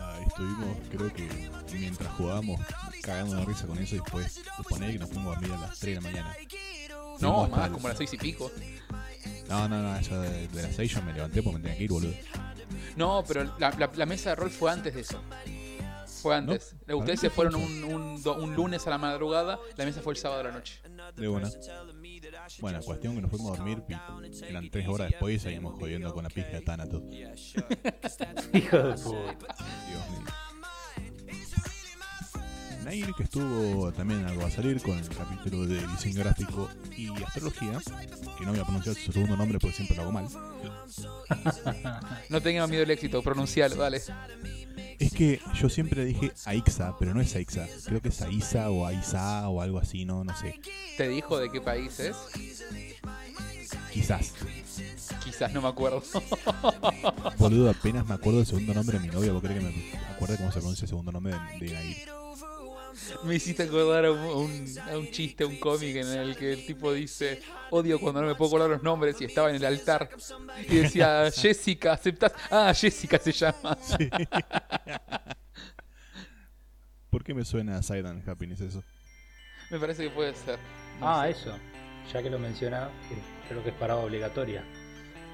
[0.01, 1.29] Ah, estuvimos, creo que
[1.73, 2.61] mientras jugábamos,
[3.03, 5.79] cagando la risa con eso y después poner que nos fuimos a dormir a las
[5.79, 6.37] 3 de la mañana.
[7.21, 8.51] No, más, el- como a las seis y pico.
[9.49, 11.85] No, no, no, eso de, de las 6 yo me levanté porque me tenía que
[11.85, 12.15] ir, boludo.
[12.97, 15.21] No, pero la, la- la mesa de rol fue antes de eso.
[16.23, 16.77] Fue antes.
[16.87, 20.17] No, Ustedes se fueron un, un un lunes a la madrugada, la mesa fue el
[20.19, 20.81] sábado a la noche.
[21.17, 21.51] De buena.
[22.61, 23.83] Bueno, cuestión que nos fuimos a dormir,
[24.49, 27.03] eran 3 horas después y seguimos jodiendo con la pija de Thanatos.
[28.53, 29.57] Hijo de puta.
[29.89, 30.23] Dios mío.
[32.85, 37.81] Nair, que estuvo también algo a salir con el capítulo de diseño gráfico y astrología,
[38.37, 40.27] que no voy a pronunciar su segundo nombre porque siempre lo hago mal.
[42.29, 44.01] No tengan miedo al éxito, pronuncialo, dale.
[45.03, 47.67] Es que yo siempre dije Aixa, pero no es Aixa.
[47.87, 50.61] Creo que es Aiza o Aiza o algo así, no, no sé.
[50.97, 52.17] ¿Te dijo de qué país es?
[53.93, 54.33] Quizás.
[55.25, 56.05] Quizás no me acuerdo.
[57.37, 59.33] Boludo, apenas me acuerdo del segundo nombre de mi novia.
[59.33, 62.22] ¿Vos crees que me acuerdo cómo se pronuncia el segundo nombre de, de Nair?
[63.25, 66.37] Me hiciste acordar a un, a un- a un chiste, a un cómic en el
[66.37, 67.41] que el tipo dice,
[67.71, 70.09] odio cuando no me puedo acordar los nombres y estaba en el altar.
[70.69, 72.33] Y decía, Jessica, ¿aceptás?
[72.51, 73.77] Ah, Jessica se llama.
[73.81, 74.09] Sí.
[77.11, 78.83] ¿Por qué me suena a Side and Happiness eso?
[79.71, 80.59] Me parece que puede ser.
[81.01, 81.31] No ah, sé.
[81.31, 81.59] eso.
[82.13, 83.17] Ya que lo menciona, que
[83.49, 84.65] creo que es parada obligatoria.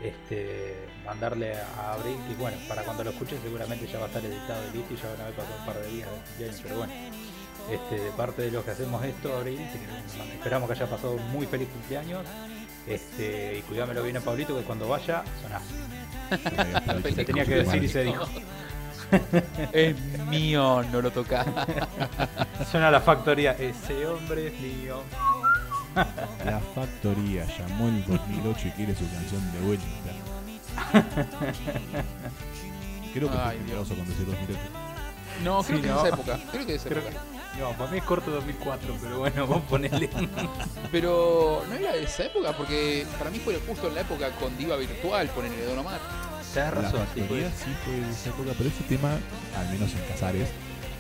[0.03, 4.25] Este, mandarle a Abril, y bueno, para cuando lo escuchen seguramente ya va a estar
[4.25, 6.77] editado y listo y ya van a haber pasado un par de días cumpleaños, pero
[6.79, 6.93] bueno.
[7.71, 9.61] Este, de parte de los que hacemos esto, Abril,
[10.33, 12.25] esperamos que haya pasado un muy feliz cumpleaños.
[12.87, 15.63] Este, y cuidámelo bien a Pablito que cuando vaya, sonás.
[17.15, 18.25] Se tenía que decir y se dijo.
[19.73, 19.97] Es
[20.29, 21.43] mío, no lo toca.
[22.71, 25.03] Suena la factoría, ese hombre es mío.
[26.45, 29.87] La factoría llamó el 2008 y quiere su canción de vuelta.
[33.15, 34.61] Creo que Ay, fue generoso con decir 2008.
[35.45, 36.03] No, creo Sí, que es no.
[36.03, 36.39] de esa época.
[36.53, 37.23] Creo que es esa Creo época.
[37.59, 40.09] No, para mí es corto 2004, pero bueno, vos ponele.
[40.93, 44.57] Pero no era de esa época, porque para mí fue justo en la época con
[44.57, 46.01] Diva Virtual, ponele Don Omar.
[46.55, 47.47] Tenés razón, sí, fue de
[48.11, 49.19] esa época, pero ese tema,
[49.57, 50.49] al menos en Casares,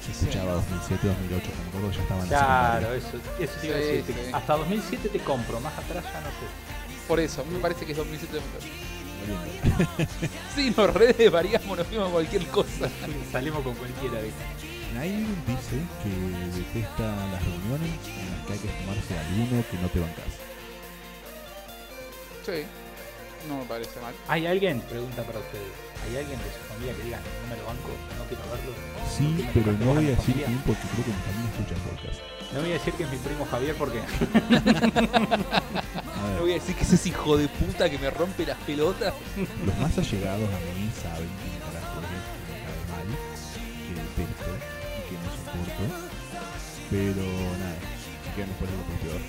[0.04, 3.76] se escuchaba 2007, 2008, como acuerdo ya estaban en la Claro, eso, eso te iba
[3.76, 4.14] a Sí, decir.
[4.24, 4.30] sí.
[4.32, 6.46] Hasta 2007 te compro, más atrás ya no sé.
[7.06, 8.68] Por eso, me parece que es 2007 2008.
[9.18, 10.12] Volviendo.
[10.54, 12.88] Sí, nos redes variamos, nos fuimos a cualquier cosa.
[13.32, 14.67] Salimos con cualquiera, ¿viste?
[14.94, 16.10] Nail dice que
[16.58, 20.24] detesta las reuniones en las que hay que fumarse alguno que no te bancas.
[22.46, 22.64] Sí,
[23.48, 24.14] no me parece mal.
[24.28, 24.80] ¿Hay alguien?
[24.82, 25.72] Pregunta para ustedes.
[26.08, 28.72] ¿Hay alguien de su familia que diga no me lo banco, no quiero verlo?
[29.10, 30.46] Sí, ¿No me pero no voy a decir familia?
[30.46, 32.18] quién porque creo que mi familia escucha podcast.
[32.54, 34.00] No voy a decir que es mi primo Javier porque
[36.34, 39.12] No voy a decir que es ese hijo de puta que me rompe las pelotas.
[39.36, 42.24] los más allegados a mí saben que mi carácter es
[42.88, 43.08] mal,
[43.84, 44.48] que detesto
[46.90, 47.76] Pero nada,
[48.24, 48.76] si quieren después lo
[49.10, 49.20] peor.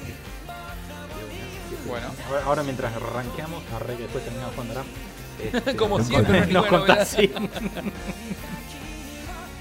[1.87, 2.07] Bueno,
[2.45, 4.89] Ahora- mientras arranqueamos, arre que después terminamos jugando ahora.
[5.43, 7.31] este, Como nos siempre, nos contás, sí.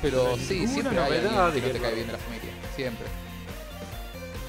[0.02, 2.18] pero sí, siempre hay novedad alguien que de no que te cae bien de la
[2.18, 2.52] familia.
[2.76, 3.06] Siempre.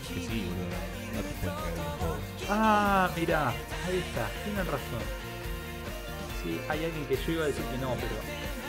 [0.07, 0.69] Que sí, boludo,
[1.13, 2.19] no te pueden caer bien todos.
[2.49, 5.03] Ah, mirá, ahí está, tienen razón.
[6.43, 8.15] Sí, hay alguien que yo iba a decir que no, pero.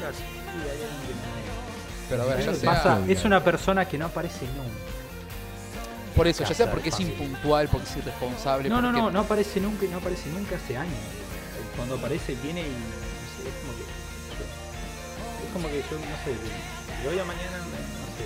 [0.01, 0.25] Claro, sí,
[0.65, 1.50] hay alguien que no.
[2.11, 2.71] Pero a ver, ya sea.
[2.73, 4.91] Pasa, es una persona que no aparece nunca.
[6.15, 8.69] Por eso, ya sea porque es impuntual, porque es irresponsable.
[8.69, 10.93] No, no, porque- no, no aparece nunca no aparece nunca hace años.
[11.77, 12.71] Cuando aparece viene y no
[13.43, 13.85] sé, es como que.
[15.47, 18.25] Es como que yo, no sé, de hoy a mañana, no sé,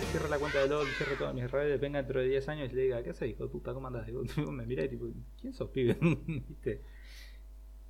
[0.00, 2.70] me cierro la cuenta de LOL, cierro todas mis redes, venga dentro de 10 años
[2.72, 3.72] y le diga, ¿qué haces, hijo de puta?
[3.72, 3.88] ¿Cómo?
[4.06, 5.06] Y vos me mirá y tipo,
[5.40, 5.96] ¿quién sos, pibe?
[6.26, 6.82] ¿Viste?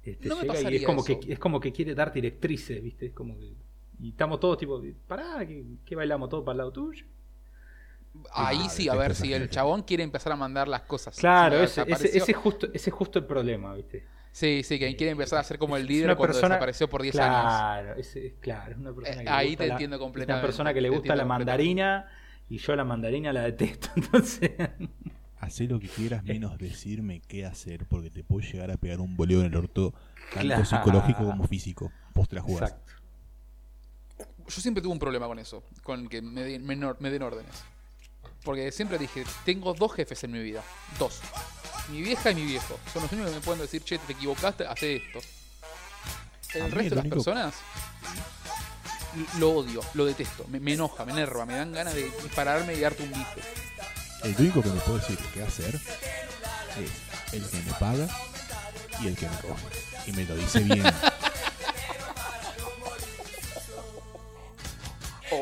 [0.02, 1.18] Este, No me llega y es como, eso.
[1.20, 3.06] que, es como que quiere darte directrices, ¿viste?
[3.06, 3.52] Es como que.
[4.00, 7.04] Y estamos todos tipo, pará, que, que bailamos todos para el lado tuyo.
[8.32, 11.16] Ahí Ah, sí, a ver, si el chabón quiere empezar a mandar las cosas.
[11.16, 14.04] Claro, Si ese, ese, justo, ese es justo el problema, ¿viste?
[14.32, 17.02] Sí, sí, que quiere empezar a ser como el líder una cuando persona- desapareció por
[17.02, 17.42] 10 años.
[17.42, 20.00] Claro, ese, claro, es una persona Eh, que le ahí gusta te la- entiendo es
[20.00, 21.44] Una completamente, persona que le gusta la completamente.
[21.50, 22.08] mandarina
[22.48, 23.88] y yo la mandarina la detesto.
[23.96, 24.50] Entonces,
[25.38, 29.16] Hacé lo que quieras menos decirme qué hacer porque te puedo llegar a pegar un
[29.16, 29.94] boleo en el orto
[30.34, 30.64] tanto Claro.
[30.64, 31.90] psicológico como físico.
[32.14, 32.70] Vos te la jugás.
[32.72, 32.92] exacto.
[34.54, 37.54] Yo siempre tuve un problema con eso, con que me den, me me den órdenes.
[38.42, 40.62] Porque siempre dije, tengo dos jefes en mi vida.
[40.98, 41.20] Dos.
[41.90, 42.78] Mi vieja y mi viejo.
[42.92, 45.20] Son los únicos que me pueden decir, che, te equivocaste, hace esto.
[46.54, 47.54] El resto de las único- personas
[49.38, 52.80] lo odio, lo detesto, me, me enoja, me enerva, me dan ganas de dispararme y
[52.80, 53.40] darte un bife.
[54.22, 58.08] El único que me puede decir qué hacer es el que me paga
[59.00, 59.66] y el que me coge.
[60.06, 60.82] Y me lo dice bien.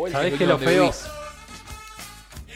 [0.08, 0.82] el ¿Sabés que qué lo feo?
[0.82, 1.04] vivís.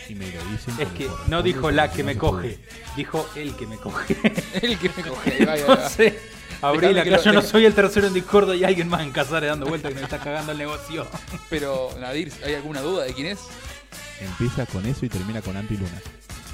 [0.09, 2.59] Y me lo dicen Es que no dijo la que me coge,
[2.97, 4.17] dijo el que me coge.
[4.63, 5.33] El que me coge.
[5.33, 5.75] ahí va, ahí va.
[5.75, 6.15] Entonces,
[6.61, 9.11] que acá lo- yo no soy el tercero en Discord y hay alguien más en
[9.11, 11.07] Casares dando vueltas que nos está cagando el negocio.
[11.51, 13.39] Pero, Nadir, ¿hay alguna duda de quién es?
[14.21, 16.01] Empieza con eso y termina con Anti Luna.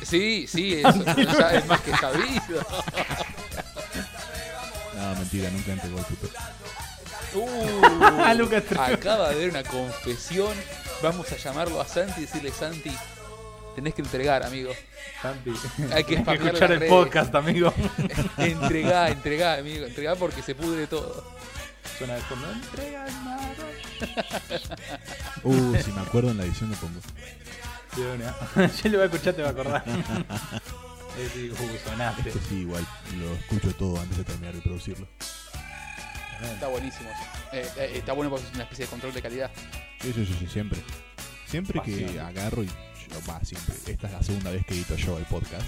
[0.03, 2.65] Sí, sí, eso ya es más que sabido.
[4.97, 6.29] No, mentira, nunca entregó el puto.
[7.35, 8.83] Uh, Lucas Trejo.
[8.83, 10.53] acaba de haber una confesión.
[11.03, 12.91] Vamos a llamarlo a Santi y decirle, Santi,
[13.75, 14.73] tenés que entregar, amigo.
[15.23, 15.53] Santi,
[15.93, 16.91] Hay que escuchar el redes.
[16.91, 17.73] podcast, amigo.
[18.39, 19.87] entregá, entregá, amigo.
[19.87, 21.25] Entregá porque se pudre todo.
[21.97, 22.51] Suena de fondo.
[22.53, 23.55] Entrega el mar.
[25.45, 27.01] Uh, si me acuerdo en la edición lo pongo.
[27.97, 28.17] Yo
[28.91, 29.85] lo voy a escuchar, te va a acordar.
[31.17, 32.29] Es decir, uh, sonaste.
[32.29, 32.85] Esto sí, igual,
[33.19, 35.07] lo escucho todo antes de terminar de producirlo.
[36.43, 37.11] Está buenísimo.
[37.53, 39.51] Eh, eh, está bueno porque es una especie de control de calidad.
[40.01, 40.81] Sí, sí, sí, sí, siempre.
[41.47, 42.27] Siempre que Pasión.
[42.27, 43.75] agarro y yo, va, siempre.
[43.87, 45.67] Esta es la segunda vez que edito yo el podcast.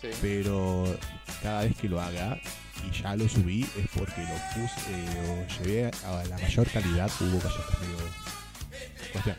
[0.00, 0.08] Sí.
[0.20, 0.96] Pero
[1.42, 2.38] cada vez que lo haga
[2.84, 7.10] y ya lo subí es porque lo puse, eh, lo llevé a la mayor calidad.
[7.20, 7.96] Hubo medio.
[9.12, 9.36] Cuestión.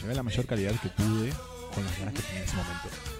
[0.00, 1.32] grabé la mayor calidad que pude
[1.74, 3.17] con las ganas que tenía en ese momento.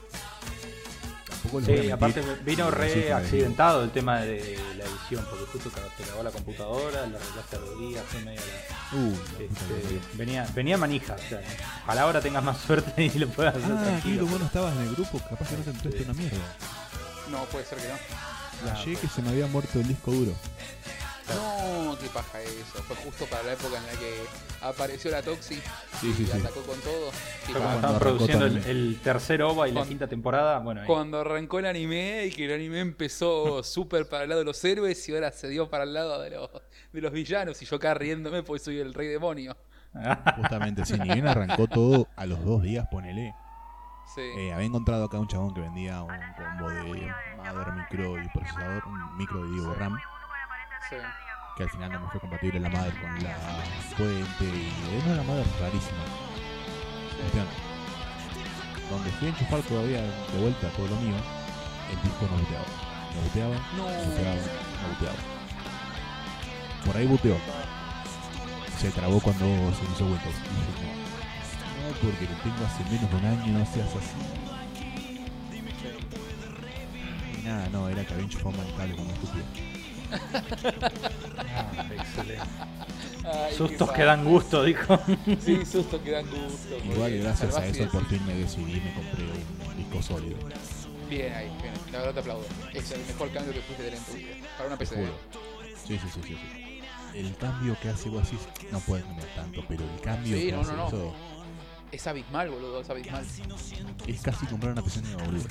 [1.50, 1.92] Tampoco les voy a Sí, mentir,
[2.22, 6.30] aparte vino re accidentado el tema de la edición, porque justo te te cagó la
[6.30, 11.28] computadora, la arreglaste a los días, fue medio la- Uh, este, venía, venía manija, o
[11.28, 11.40] sea,
[11.84, 14.26] ojalá ahora tengas más suerte y lo puedas hacer Ah, tranquilo.
[14.26, 16.38] Vos no estabas en el grupo, capaz que no te entraste una mierda.
[17.30, 17.94] No, puede ser que no.
[18.62, 20.32] Flashé que se me había muerto el disco duro.
[21.34, 22.82] No, qué paja eso.
[22.86, 24.14] Fue justo para la época en la que
[24.62, 25.56] apareció la Toxi
[26.00, 26.32] Sí, sí, y sí.
[26.32, 27.10] atacó con todo.
[27.46, 30.86] Estaban produciendo el, el tercer OVA y la quinta temporada, bueno, ahí.
[30.86, 34.64] Cuando arrancó el anime y que el anime empezó súper para el lado de los
[34.64, 36.50] héroes y ahora se dio para el lado de los,
[36.92, 39.56] de los villanos y yo acá riéndome porque soy el rey demonio.
[40.36, 43.34] Justamente, si ni bien arrancó todo, a los dos días, ponele.
[44.14, 44.22] Sí.
[44.22, 48.82] Eh, había encontrado acá un chabón que vendía un combo de Mother Micro y procesador,
[48.86, 49.98] un micro de digo RAM,
[50.90, 50.96] sí.
[51.56, 53.34] que al final no me fue compatible la Mother con la
[53.96, 54.72] fuente y
[55.02, 56.04] era una Mother rarísima.
[57.18, 57.46] Cuestión,
[58.90, 61.16] Donde fui a enchufar todavía de vuelta todo lo mío,
[61.90, 62.66] el disco no buteaba.
[63.14, 63.82] No buteaba, No.
[64.10, 65.18] buteaba, no buteaba.
[66.86, 67.36] Por ahí buteó.
[68.78, 70.36] Se trabó cuando se hizo Windows.
[70.38, 74.16] Y dije, no, no, porque lo tengo hace menos de un año, no seas así.
[77.44, 79.44] Nada, no, era que había enchufado mal el cable como estúpido.
[81.38, 82.44] Ah, excelente.
[83.24, 84.98] Ay, Sustos que dan gusto, dijo.
[85.44, 86.76] Sí, sustos que dan gusto.
[86.92, 90.36] Igual gracias a eso por fin me decidí y me compré un disco sólido.
[91.10, 91.72] Bien ahí, bien.
[91.92, 92.44] La verdad te aplaudo.
[92.74, 94.48] Es el mejor cambio que pudiste tener en tu vida.
[94.56, 94.96] Para una PC.
[95.86, 96.80] Sí, sí, sí, sí, sí.
[97.14, 98.38] El cambio que hace vos así,
[98.70, 100.88] no puedes cambiar tanto, pero el cambio Sí, que no, hace no, no.
[100.88, 101.14] eso
[101.90, 103.24] Es abismal, boludo, es abismal.
[104.06, 105.44] es casi comprar una PC nueva, boludo.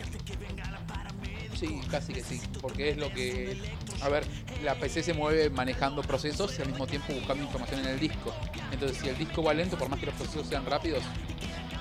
[1.57, 2.39] Sí, casi que sí.
[2.61, 3.57] Porque es lo que.
[4.01, 4.23] A ver,
[4.63, 8.33] la PC se mueve manejando procesos y al mismo tiempo buscando información en el disco.
[8.71, 11.03] Entonces, si el disco va lento, por más que los procesos sean rápidos,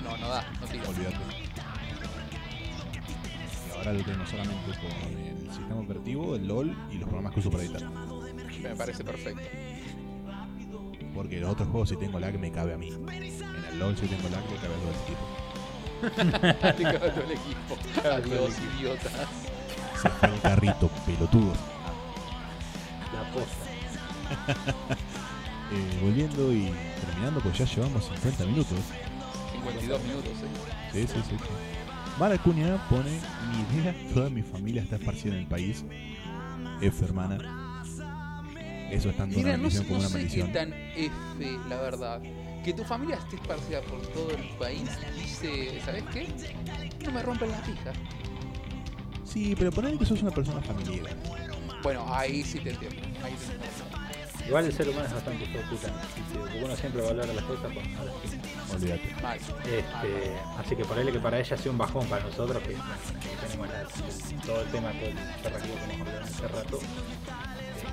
[0.03, 0.89] no, no da, no tira.
[0.89, 1.17] Olvídate.
[3.67, 7.39] Y ahora lo tengo solamente con el sistema operativo, el LOL y los programas que
[7.41, 7.83] uso para editar.
[8.61, 9.43] Me parece perfecto.
[11.13, 12.89] Porque los otros juegos si tengo lag me cabe a mí.
[12.89, 15.47] En el LOL si tengo lag me cabe a todo el equipo.
[16.77, 17.77] Te cago todo el equipo.
[18.09, 19.09] Adiós, idiota.
[20.01, 21.53] Se fue el carrito, pelotudo.
[23.13, 24.95] La posta.
[25.69, 26.71] Eh, volviendo y
[27.05, 28.77] terminando, pues ya llevamos 50 minutos.
[29.51, 30.89] 52 minutos, eh.
[30.93, 31.35] Sí, sí, sí.
[31.37, 31.43] sí.
[32.17, 33.19] Mara Acuña pone
[33.51, 35.83] mi idea, toda mi familia está esparcida en el país.
[36.81, 37.83] F hermana.
[38.89, 41.59] Eso es tanto una Mira, no, bendición sé- como no una sé qué tan F,
[41.67, 42.21] la verdad.
[42.63, 46.29] Que tu familia esté esparcida por todo el país dice, ¿sabes qué?
[47.03, 47.91] No me rompen la pija.
[49.27, 51.15] Sí, pero ponele que sos una persona familiar.
[51.83, 53.01] Bueno, ahí sí te entiendo.
[53.23, 54.47] Ahí te entiendo.
[54.47, 55.91] Igual el ser humano es bastante puta.
[56.39, 58.43] Porque uno siempre valora las cosas por no las tiene.
[58.73, 59.21] Olvídate.
[59.21, 59.37] Mal.
[59.37, 62.69] Este, así que por él que para ella ha sido un bajón para nosotros, que
[62.75, 62.83] bueno,
[63.41, 66.79] tenemos la- todo el tema, todo el terrativo que hemos hablado hace rato.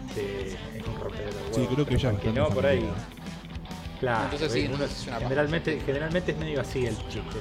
[0.09, 1.57] Este, es un de huevos.
[1.57, 2.89] Sí, creo que para que no, por ahí.
[3.99, 7.39] Claro, Entonces sí, uno- generalmente, generalmente es medio así el chiste.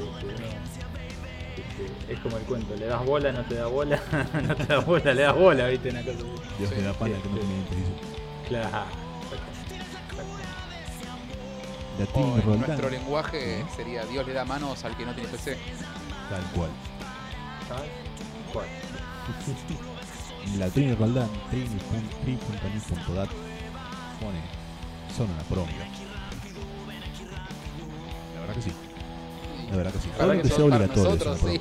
[1.80, 4.00] Este, es como el cuento, le das bola, no te da bola,
[4.48, 6.18] no te da bola, le das bola, viste, una cosa.
[6.60, 7.92] Dios Sí, te da pana que no este- tiene dientes, dice.
[8.48, 8.70] Claro.
[12.00, 12.60] La O en Roldán.
[12.68, 15.58] nuestro lenguaje sería Dios le da manos al que no tiene PC.
[16.30, 16.70] Tal cual.
[17.68, 17.90] ¿Sabes?
[18.52, 18.66] ¿Cuál?
[20.58, 23.30] La Trini Roldán, trini.net
[24.20, 24.42] pone,
[25.16, 25.68] son una promo.
[28.36, 28.72] La verdad que sí.
[29.74, 30.10] La verdad que sí.
[30.18, 31.04] Todo lo que sea obligatorio.
[31.04, 31.60] nosotros, sí.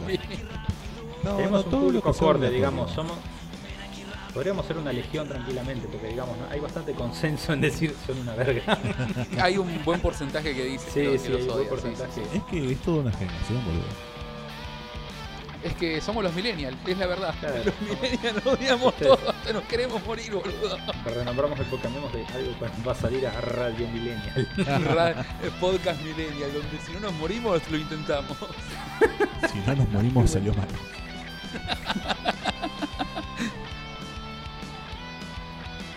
[1.24, 3.12] No, Tenemos no, un todo público acorde, digamos, somos.
[4.34, 6.46] Podríamos ser una legión tranquilamente, porque digamos, ¿no?
[6.50, 8.78] hay bastante consenso en decir son una verga.
[9.42, 11.68] Hay un buen porcentaje que dice Sí, que, sí, que los odia, buen sí, sí,
[11.68, 12.12] porcentaje.
[12.32, 12.38] sí.
[12.38, 13.84] Es que es toda una generación, boludo.
[15.62, 17.34] Es que somos los millennials, es la verdad.
[17.40, 17.56] Claro.
[17.64, 19.04] Los millennials odiamos Sí.
[19.52, 20.78] Nos queremos morir, boludo.
[21.04, 24.48] Renombramos el podcast de algo que va a salir a Radio Millennial.
[24.94, 25.24] Ra-
[25.60, 28.36] Podcast millennial, donde si no nos morimos lo intentamos.
[29.52, 30.68] Si no nos morimos salió mal.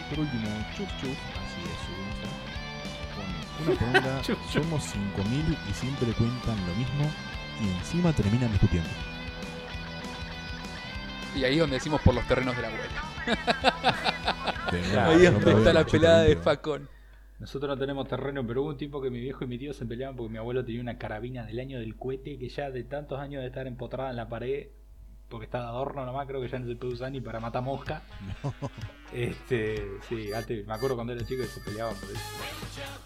[0.10, 1.96] Por último, Chup Chup, así es su
[3.64, 4.22] una pregunta,
[4.54, 7.10] somos 5000 y siempre cuentan lo mismo
[7.62, 8.90] y encima terminan discutiendo.
[11.36, 13.02] Y ahí es donde decimos por los terrenos de la abuela.
[14.72, 16.36] De ahí no está la pelada de.
[16.36, 16.90] Facón.
[17.40, 19.86] Nosotros no tenemos terreno, pero hubo un tiempo que mi viejo y mi tío se
[19.86, 23.20] peleaban porque mi abuelo tenía una carabina del año del cohete que ya de tantos
[23.20, 24.68] años de estar empotrada en la pared
[25.30, 27.64] porque está de adorno nomás, creo que ya no se puede usar ni para matar
[27.64, 28.02] mosca.
[29.14, 32.20] Este, sí, antes, me acuerdo cuando era chico que se peleaban por eso.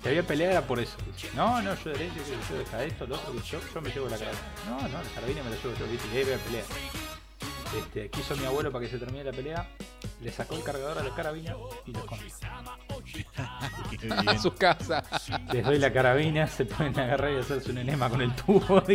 [0.02, 0.98] Si había pelea era por eso.
[1.36, 4.10] No, no, yo derecho, que yo deja esto, lo otro, que yo, yo me llevo
[4.10, 4.42] la carabina.
[4.66, 6.66] No, no, la carabina me la llevo yo, viste, y ahí voy a pelear.
[7.78, 9.68] Este, quiso mi abuelo para que se termine la pelea,
[10.22, 11.56] le sacó el cargador a la carabina
[11.86, 12.28] y lo escondió.
[14.28, 15.04] A su casa.
[15.54, 18.82] Les doy la carabina, se pueden agarrar y hacerse un enema con el tubo.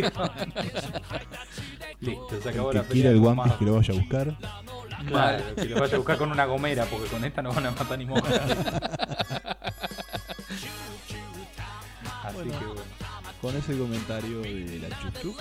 [2.01, 3.03] Listo, se acabó El la que pelea.
[3.03, 4.37] quiera el guante que lo vaya a buscar.
[5.07, 7.71] Claro, que lo vaya a buscar con una gomera, porque con esta no van a
[7.71, 8.29] matar ni mosca.
[12.23, 12.59] Así Bueno.
[12.59, 12.81] que bueno.
[13.41, 15.33] Con ese comentario de la chup, creo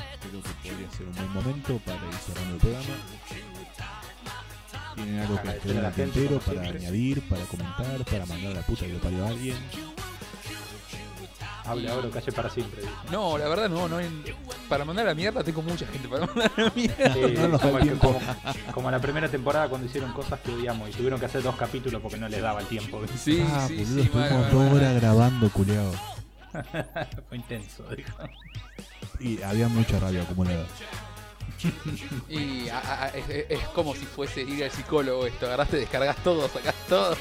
[0.43, 2.95] que podría ser un buen momento para ir cerrando el programa.
[4.95, 6.81] ¿Tienen algo que esté en la el gente, tintero para siempre.
[6.87, 9.57] añadir, para comentar, para mandar a la puta que lo parió a alguien?
[11.67, 12.83] Hable ahora o calle para siempre.
[13.11, 13.99] No, la verdad no, no.
[13.99, 14.23] en-
[14.69, 17.15] Para mandar a la mierda tengo mucha gente para mandar a la mierda.
[17.15, 18.21] Sí, No nos da como, el como-
[18.75, 22.03] como la primera temporada cuando hicieron cosas que odiamos y tuvieron que hacer dos capítulos
[22.03, 23.01] porque no les daba el tiempo.
[23.17, 25.93] Sí, ah, sí, boludo, sí, estuvimos dos horas grabando, culeado.
[27.29, 27.85] Fue intenso.
[27.97, 28.17] dijo.
[29.21, 30.67] Y había mucha rabia acumulada.
[32.29, 35.47] Y a- a- es, como si fuese ir al psicólogo esto.
[35.47, 37.17] Agarraste, descargas todo, sacás todo.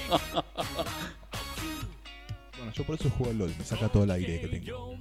[2.57, 4.97] Bueno, yo por eso juego al LOL, me saca todo el aire que tengo.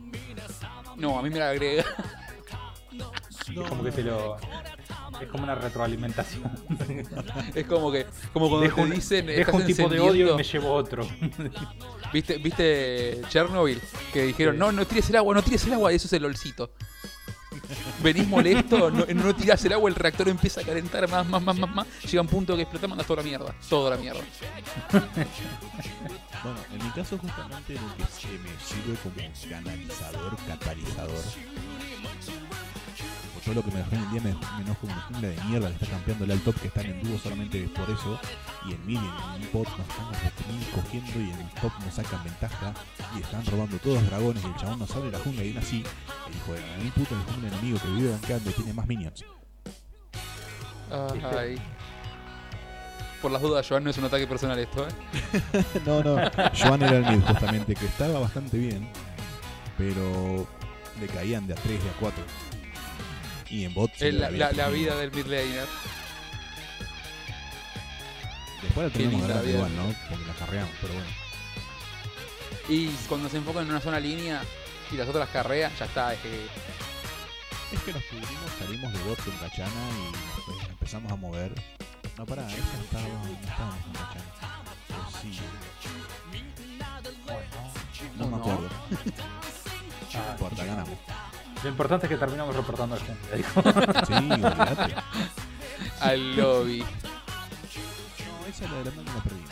[0.97, 1.85] No, a mí me la agrega.
[3.55, 4.37] Es como que te lo.
[5.21, 6.51] Es como una retroalimentación.
[7.55, 10.35] Es como que, como cuando Dejo te un, dicen, dejo estás un tipo de odio
[10.35, 11.07] y me llevo otro.
[12.13, 13.81] ¿Viste, ¿Viste Chernobyl?
[14.13, 16.71] Que dijeron, no, no tires el agua, no tires el agua, eso es el olcito.
[18.03, 21.59] Venís molesto, no, no tirás el agua, el reactor empieza a calentar más, más, más,
[21.59, 21.87] más, más.
[22.03, 23.55] Llega un punto que explota, mandas toda la mierda.
[23.69, 24.21] Toda la mierda.
[26.43, 29.15] Bueno, en mi caso justamente lo que se me sirve como
[29.49, 31.25] canalizador, catalizador.
[33.45, 35.45] Todo lo que me dejó en el día me, me enojo como una jungla de
[35.45, 38.21] mierda que está campeándole al top que están en dúo solamente por eso.
[38.67, 42.73] Y en mid y en bot nos están cogiendo y en top nos sacan ventaja.
[43.17, 45.61] Y están robando todos los dragones y el chabón nos abre la jungla y viene
[45.61, 45.85] así.
[46.29, 49.25] El hijo de mil puta el jungla enemigo que vive bancando y tiene más minions.
[50.91, 51.61] Ay.
[53.21, 54.91] Por las dudas, Joan, no es un ataque personal esto, ¿eh?
[55.87, 56.17] no, no.
[56.61, 58.89] Joan era el mid justamente, que estaba bastante bien,
[59.79, 60.47] pero
[61.01, 62.25] le caían de a 3, de a 4.
[63.53, 65.67] Y en bot se Es le la, la- la vida del mid laner.
[68.63, 69.95] Después la tenemos igual, ¿no?
[70.09, 71.09] Porque la carreamos, pero bueno.
[72.69, 74.43] Y cuando se enfocan en una sola línea
[74.91, 76.15] y las otras carrean, ya está.
[76.15, 76.47] Es que
[77.75, 81.53] Es que nos pudrimos, salimos de bot con Cachana y nos empezamos a mover.
[82.17, 84.25] No, pará, esa no no estábamos con Cachana.
[84.89, 85.41] Pero sí,
[88.17, 88.37] no ¿O me no?
[88.37, 88.69] acuerdo.
[88.69, 88.69] No
[90.15, 90.99] Ah, importa, ganamos.
[91.63, 93.37] Lo importante es que terminamos reportando al gente.
[94.07, 94.95] Sí, olvídate.
[96.01, 96.81] al lobby.
[96.81, 99.51] No, esa la de la mano la perdimos.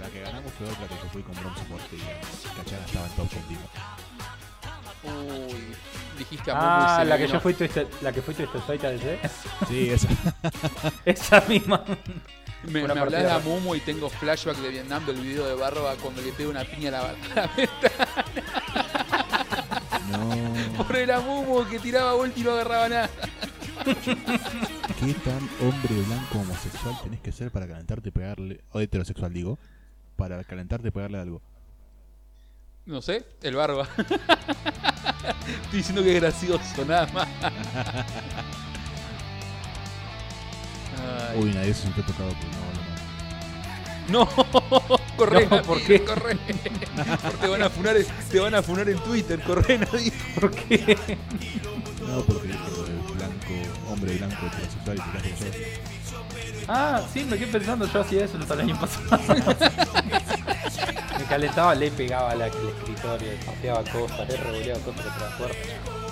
[0.00, 1.96] La que ganamos fue otra que yo fui con bronce porque
[2.56, 3.60] Cachana estaba en top contigo.
[5.04, 5.74] Uy,
[6.18, 9.30] dijiste a y Ah, la que yo fui Twisted, la que fui Twisted Fate ADC.
[9.68, 10.08] Sí, esa.
[11.04, 11.82] Esa misma.
[12.62, 16.22] Me, me hablas de Amumu y tengo flashback de Vietnam del video de Barba cuando
[16.22, 18.08] le pega una piña a la, a la ventana.
[20.10, 20.84] No.
[20.84, 23.10] Por el Amumu que tiraba vuelta y no agarraba nada.
[23.84, 29.58] ¿Qué tan hombre blanco homosexual tenés que ser para calentarte y pegarle, o heterosexual digo,
[30.16, 31.42] para calentarte y pegarle algo?
[32.86, 33.88] No sé, el Barba.
[33.96, 37.28] Estoy diciendo que es gracioso, nada más.
[41.36, 42.63] Uy, nadie se sintió tocado por no,
[44.08, 44.26] no.
[45.16, 46.04] Corre, No, ¿por qué?
[46.04, 46.36] corre.
[46.36, 47.96] Porque te van a funar,
[48.30, 50.12] te van a funar en Twitter, corre, Nadir.
[50.38, 50.98] ¿Por qué?
[52.06, 53.54] No, porque dijo el blanco,
[53.90, 54.98] hombre blanco heterosexual y
[55.40, 55.46] yo.
[56.66, 59.34] Ah, sí, me quedé pensando, yo hacía eso hasta el año pasado.
[61.18, 65.58] me calentaba, le pegaba al escritorio, le pateaba cosas, le revoleaba cosas contra la puerta.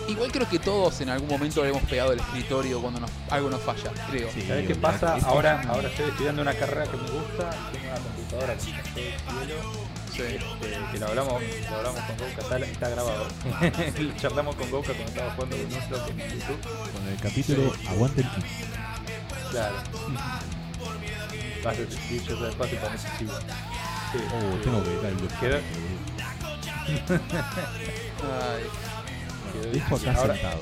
[0.08, 3.48] Igual creo que todos en algún momento le hemos pegado el escritorio cuando nos, algo
[3.48, 4.28] nos falla, creo.
[4.34, 5.16] Sí, ¿Sabes qué pasa?
[5.24, 7.50] Ahora, ahora estoy estudiando una carrera que me gusta,
[8.32, 9.62] computadora que está todo el cielo,
[10.12, 10.22] Sí.
[10.22, 13.28] este, que lo hablamos, lo hablamos con Gouka, está, está grabado.
[13.98, 16.60] Lo charlamos con Gouka cuando estaba jugando con nosotros en YouTube.
[16.92, 18.42] Con el capítulo Aguante el King.
[19.50, 19.76] Claro.
[23.18, 23.32] Chivo.
[24.12, 24.60] Sí, Oh, sí.
[24.64, 25.60] tengo que dar el Quedó-
[28.22, 28.64] Ay,
[29.54, 30.60] Bueno, dejo acá Ahora- sentado.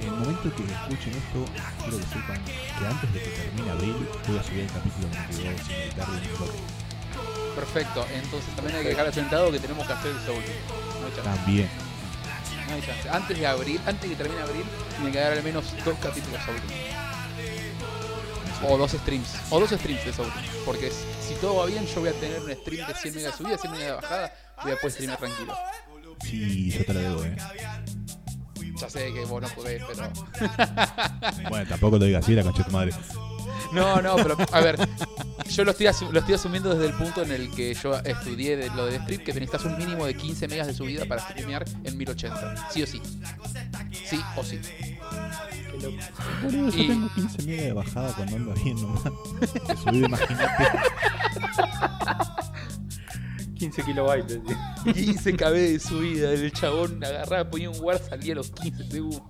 [0.00, 1.44] En el momento que escuchen esto,
[1.82, 5.18] quiero que sepan que antes de que termine abril voy a subir el capítulo que
[5.18, 6.58] me quedó sin editar de un bloque.
[7.54, 8.06] perfecto.
[8.14, 10.42] Entonces también hay que dejar sentado que tenemos que hacer el soul.
[11.00, 11.22] No hay chance.
[11.22, 11.68] También.
[12.68, 13.08] no hay chance.
[13.10, 14.64] Antes de abril, antes de que termine abril,
[14.96, 16.56] tiene que dar al menos dos capítulos Soul
[18.70, 19.34] O dos streams.
[19.50, 20.32] O dos streams de Soul
[20.64, 23.58] Porque si todo va bien, yo voy a tener un stream de 100 megas subida,
[23.58, 24.34] 100 megas de bajada.
[24.62, 25.54] Voy a poder streamear tranquilo.
[26.22, 27.36] Sí, yo te lo debo, eh.
[28.80, 30.08] Ya sé que vos no podés, pero.
[31.50, 32.92] Bueno, tampoco lo digas así, la concha de tu madre.
[33.72, 34.78] No, no, pero a ver,
[35.48, 38.68] yo lo estoy, lo estoy asumiendo desde el punto en el que yo estudié de
[38.70, 41.96] lo del stream, que necesitas un mínimo de 15 megas de subida para streamear en
[41.96, 42.68] 1080.
[42.70, 43.00] Sí o sí.
[43.92, 44.60] Sí o sí.
[46.42, 49.04] Boludo, yo Y- tengo 15 megas de bajada cuando ando bien nomás.
[49.68, 50.64] De subida, imagínate.
[53.60, 54.40] 15 kilobytes.
[54.42, 54.92] tío.
[54.94, 59.22] 15 KB de subida, el chabón agarraba, ponía un guard, salía a los 15 segundos.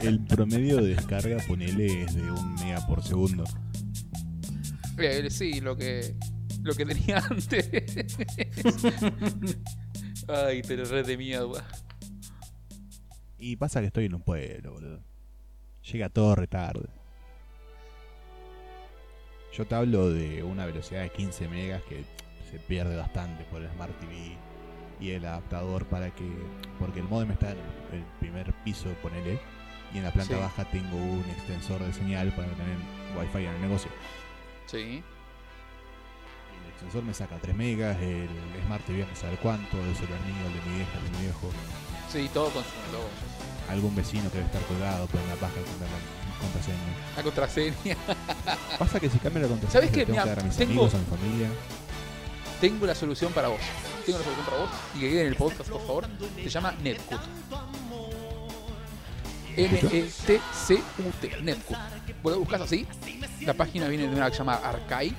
[0.00, 3.44] El promedio de descarga, ponele, es de un mega por segundo.
[4.98, 6.14] Eh, sí, lo que
[6.62, 7.70] lo que tenía antes.
[10.28, 11.52] Ay, te lo re de miedo.
[13.38, 15.02] Y pasa que estoy en un pueblo, boludo.
[15.90, 16.90] Llega todo retarde.
[19.54, 22.04] Yo te hablo de una velocidad de 15 megas que
[22.52, 24.36] se pierde bastante por el Smart TV
[25.00, 26.24] y el adaptador para que.
[26.78, 27.58] Porque el modem está en
[27.92, 29.40] el primer piso, ponele.
[29.92, 30.40] Y en la planta Sí.
[30.40, 32.76] baja tengo un extensor de señal para tener
[33.18, 33.90] wifi en el negocio.
[34.66, 34.78] Sí.
[34.78, 38.28] Y el extensor me saca 3 megas, el
[38.66, 41.24] Smart TV me sabe cuánto, el celular mío, el de mi vieja, el de mi
[41.24, 41.50] viejo.
[42.10, 43.08] Sí, todo consume, todo.
[43.70, 45.64] Algún vecino que debe estar colgado, pero me baja el
[46.40, 46.92] contraseña.
[47.16, 47.96] La contraseña.
[48.78, 50.98] Pasa que si cambio la contraseña, tengo Mira, que dar a mis tengo- amigos, a
[50.98, 51.48] mi familia.
[52.62, 53.58] Tengo la solución para vos.
[54.06, 54.70] Tengo la solución para vos.
[54.94, 56.06] Y que quede en el podcast, por favor.
[56.36, 57.20] Se llama Netcut.
[59.56, 61.42] N-E-T-C-U-T.
[61.42, 61.76] Netcut.
[62.22, 62.86] Vos lo buscas así.
[63.40, 65.12] La página viene de una que se llama Arcai.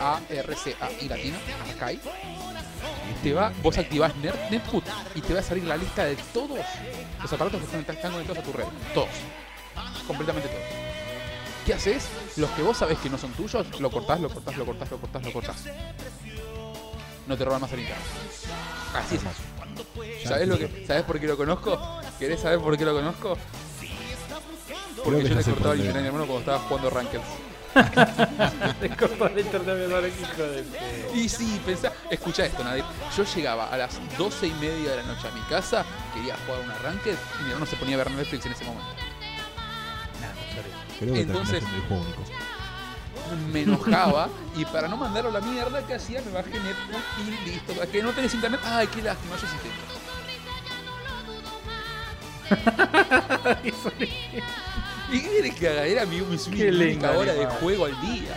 [0.00, 1.36] A-R-C-A-I latina.
[1.68, 2.00] Arcai.
[3.22, 6.58] Te va, vos activás Net- Netcut y te va a salir la lista de todos
[7.22, 8.64] los aparatos que están conectados a tu red.
[8.94, 9.08] Todos.
[10.06, 10.62] Completamente todos.
[11.66, 12.08] ¿Qué haces?
[12.36, 14.98] Los que vos sabés que no son tuyos, lo cortás, lo cortás, lo cortás, lo
[14.98, 15.64] cortás, lo cortás.
[17.26, 18.04] No te roban más el internet.
[18.94, 19.22] Así es.
[20.28, 22.00] ¿Sabés, lo que, ¿Sabés por qué lo conozco?
[22.18, 23.36] ¿Querés saber por qué lo conozco?
[25.04, 27.20] Porque que yo le cortaba el internet a mi hermano cuando estaba jugando Ranked.
[28.80, 32.62] Te corta el internet, mi hermano, qué hijo de pe- Y sí, pensá, escucha esto,
[32.62, 32.84] Nadir.
[33.16, 36.60] Yo llegaba a las 12 y media de la noche a mi casa, quería jugar
[36.64, 38.90] una Ranked y mi hermano se ponía a ver Netflix en ese momento.
[40.20, 40.72] Nah, en serio.
[41.00, 42.22] Creo que Entonces- terminó siendo el juego único.
[43.52, 46.20] Me enojaba y para no mandarlo a la mierda, ¿qué hacía?
[46.22, 47.80] Me bajé Netflix y listo.
[47.82, 48.60] ¿A ¿Que no tenés internet?
[48.64, 49.92] Ay, qué lástima, yo sí tengo.
[55.12, 55.84] ¿Y qué querés que haga?
[55.84, 58.34] Era mi, mi, única hora de juego al día.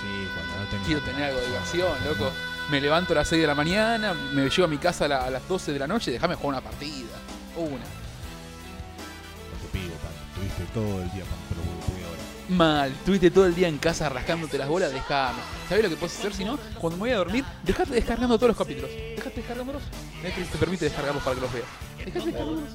[0.00, 0.86] Sí, cuando no tenía.
[0.86, 2.30] Quiero tener algo de diversión, loco.
[2.70, 5.24] Me levanto a las 6 de la mañana, me llevo a mi casa a, la-
[5.24, 7.16] a las 12 de la noche, déjame jugar una partida.
[7.56, 7.76] Una.
[7.76, 7.78] No
[9.62, 9.92] te pido.
[10.34, 11.45] Tuviste todo el día ahora.
[12.48, 15.38] Mal, estuviste todo el día en casa rascándote las bolas, déjame.
[15.68, 16.56] ¿Sabés lo que puedes hacer si no?
[16.80, 18.88] Cuando me voy a dormir, dejate descargando todos los capítulos.
[18.90, 19.82] Dejate descargándolos.
[20.22, 21.66] Netflix te permite descargarlos para que los veas.
[21.98, 22.70] Dejate descargándolos.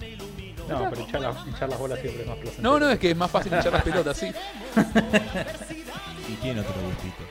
[0.68, 2.70] No, pero hinchar, las- hinchar las bolas siempre es más placentero.
[2.70, 4.28] No, no, es que es más fácil echar las pelotas, sí.
[6.30, 7.24] Y tiene otro gustito.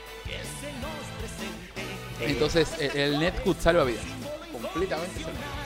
[2.19, 4.03] Entonces, el, el Netcut salva vidas.
[4.51, 5.61] Completamente salva vidas.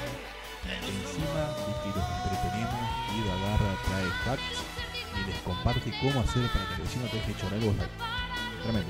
[0.65, 1.43] Encima,
[1.83, 2.81] y los entretenemos.
[3.11, 4.64] Guido agarra, trae facts y
[5.45, 7.75] comparte cómo hacer para que el vecino te deje chorar vos.
[8.63, 8.89] Tremendo.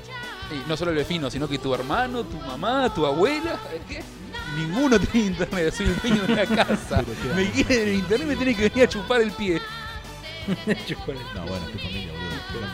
[0.50, 4.02] Y no solo el vecino, sino que tu hermano, tu mamá, tu abuela, ¿sabes qué?
[4.56, 7.04] Ninguno tiene internet, soy el dueño de la casa.
[7.34, 9.60] Me quiere el internet, me tiene que venir a chupar el pie.
[10.86, 12.66] Chupar el- No, bueno, es tu familia, boludo.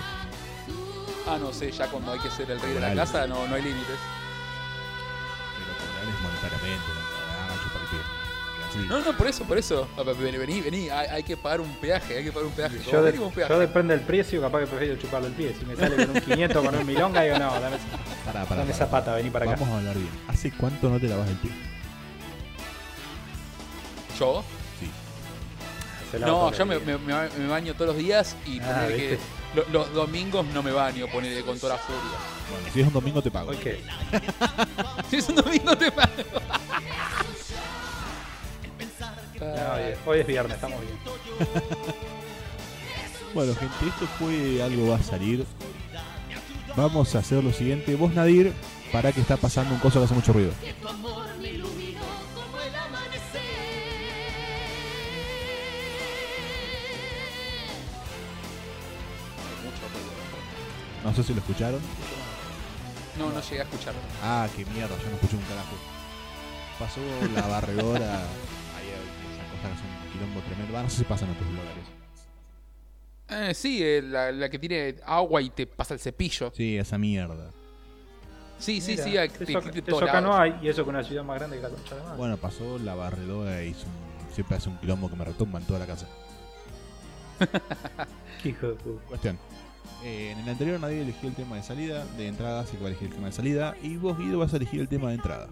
[1.26, 3.55] Ah, no sé, ya cuando hay que ser el rey de la casa no, no
[3.55, 3.97] hay límites.
[5.57, 7.02] Pero cobrarles monetariamente, no
[8.81, 9.89] No, no, por eso, por eso.
[10.20, 12.79] Vení, vení, vení, hay, hay que pagar un peaje, hay que pagar un peaje.
[12.91, 13.53] Yo, de- mínimo un peaje.
[13.53, 15.55] yo depende del precio, capaz que prefiero chuparle el pie.
[15.59, 17.77] Si me sale con un 500 con un milonga, digo, no, dame,
[18.25, 18.70] Pará, pará, dame pará.
[18.70, 19.55] esa pata, vení para acá.
[19.61, 20.11] Vamos a hablar bien.
[20.29, 21.51] ¿Hace cuánto no te lavas el pie?
[24.18, 24.45] ¿Yo?
[24.81, 26.18] Sí.
[26.18, 26.79] No, yo me,
[27.49, 29.18] baño todos los días y Ah, que
[29.73, 32.01] los domingos no me baño, ponele con toda la furia.
[32.51, 33.51] Bueno, si es un domingo te pago.
[33.51, 33.81] ¿Hoy qué?
[35.11, 36.25] Si es un domingo te baño.
[39.43, 40.93] No, hoy, hoy es viernes, estamos bien.
[43.34, 45.47] Bueno, gente, esto fue algo va a salir.
[46.76, 47.97] Vamos a hacer lo siguiente.
[47.97, 48.53] Vos, Nadir,
[48.93, 50.53] para que está pasando un coso que hace mucho ruido.
[50.53, 50.68] Mucho
[59.88, 60.12] ruido.
[61.05, 61.80] No sé si lo escucharon.
[63.18, 64.01] No, no llegué a escucharlo.
[64.22, 65.74] Ah, qué mierda, yo no escuché un carajo.
[66.78, 67.01] Pasó
[67.34, 68.24] la barredora
[70.75, 71.85] va, no sé si pasan tus lugares.
[73.29, 76.53] Eh, sí, eh, la, la que tiene agua y te pasa el cepillo.
[76.55, 77.51] Sí, esa mierda.
[78.59, 80.68] Sí, sí, Mira, sí, hay- Eso, te- te- te- eso todos acá no hay, y
[80.68, 82.16] eso que una ciudad más grande que la concha de madre.
[82.18, 85.66] Bueno, pasó la barredora y hizo un- siempre hace un quilombo que me retumba en
[85.66, 86.07] toda la casa.
[88.43, 89.05] Qué hijo de puta.
[89.07, 89.39] Cuestión.
[90.05, 92.89] Eh, en el anterior nadie eligió el tema de salida, de entrada, así que va
[92.89, 93.77] a elegir el tema de salida.
[93.83, 95.49] Y vos, Guido, vas a elegir el tema de entrada.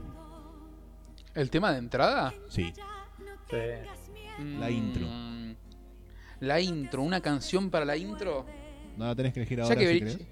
[1.34, 2.34] ¿El tema de entrada?
[2.48, 2.72] Sí.
[3.48, 3.56] Sí.
[4.58, 5.06] La Mm, intro.
[6.40, 8.46] La intro, una canción para la intro.
[8.96, 10.26] No la tenés que elegir Ya ahora que si.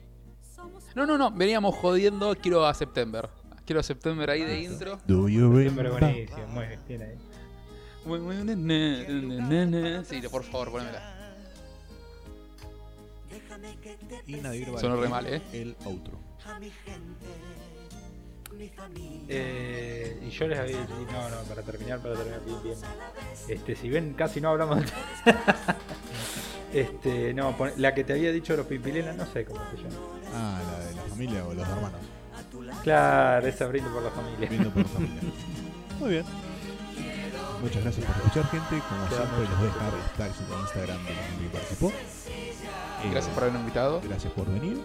[0.94, 3.28] No, no, no, veníamos jodiendo, quiero a September.
[3.64, 4.98] Quiero a September ahí de intro.
[5.06, 5.90] Do you remember?
[5.90, 7.18] buenísimo, muy bien ahí.
[10.04, 11.14] Sí, por favor, ponémela.
[14.26, 15.42] Y Nadir va a Sonó re mal, ¿eh?
[15.52, 16.18] El outro.
[19.28, 22.76] Eh, y yo les había dicho, no, no, para terminar, para terminar bien, bien.
[23.48, 24.86] Este, si ven, casi no hablamos de...
[26.72, 29.96] Este, no, la que te había dicho de los pipilenas, no sé cómo se llama.
[30.34, 32.00] Ah, la de la familia o los hermanos.
[32.82, 34.48] Claro, esa brindo por la familia.
[34.48, 35.20] Viendo por familia.
[35.98, 36.24] Muy bien.
[37.62, 38.84] Muchas gracias por escuchar, gente.
[38.86, 41.50] Como Queda siempre, les voy a dejar los tags de Instagram de la gente que
[41.50, 41.88] participó.
[41.88, 44.00] Eh, Gracias por habernos invitado.
[44.04, 44.78] Gracias por venir.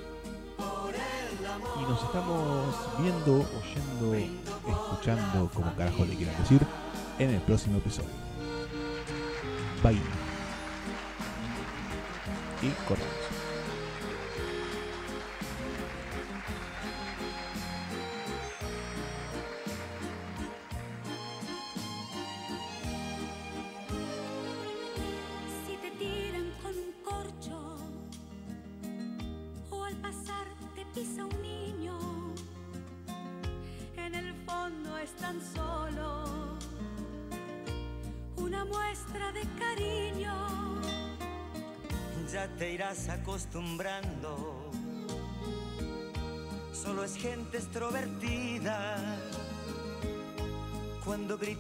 [1.80, 6.62] Y nos estamos viendo, oyendo, escuchando, como carajo le quieran decir,
[7.20, 8.10] en el próximo episodio.
[9.84, 10.02] Bye.
[12.62, 13.23] Y cortamos.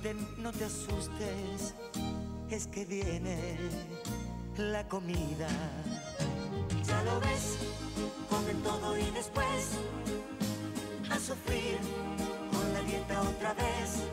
[0.04, 1.74] No te asustes,
[2.50, 3.58] es que viene
[4.58, 5.48] la comida.
[6.86, 7.58] Ya lo ves,
[8.30, 9.78] comen todo y después
[11.10, 11.78] a sufrir
[12.52, 14.04] con la dieta otra vez.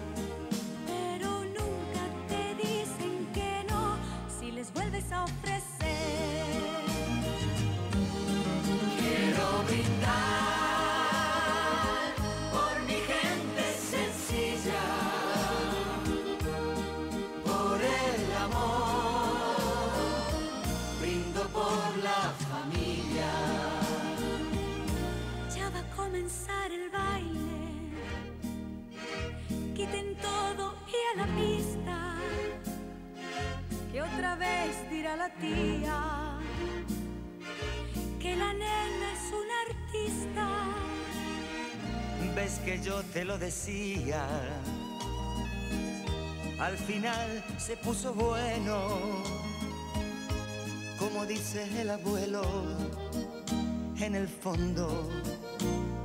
[35.10, 36.38] Dirá la tía
[38.20, 40.48] que la nena es una artista.
[42.34, 44.26] Ves que yo te lo decía.
[46.58, 49.22] Al final se puso bueno,
[50.98, 52.42] como dice el abuelo,
[53.98, 55.08] en el fondo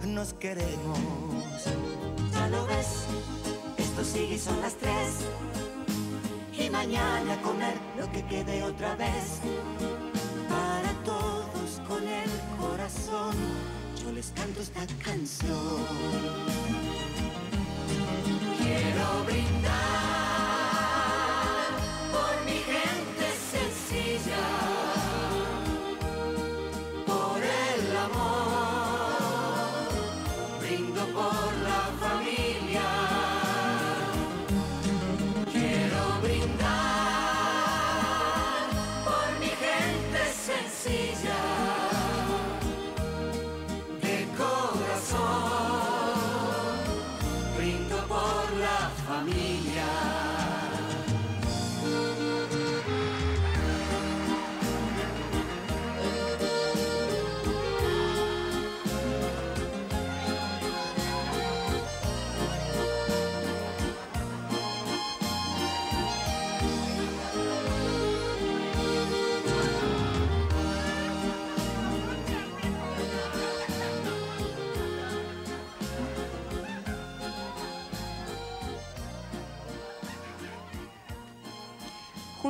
[0.08, 1.00] nos queremos.
[2.32, 3.06] Ya lo ves,
[3.78, 5.26] esto sigue y son las tres.
[6.78, 9.40] Mañana comer lo que quede otra vez.
[10.50, 12.30] Para todos con el
[12.60, 13.36] corazón,
[14.02, 15.86] yo les canto esta canción.
[18.58, 20.15] Quiero brindar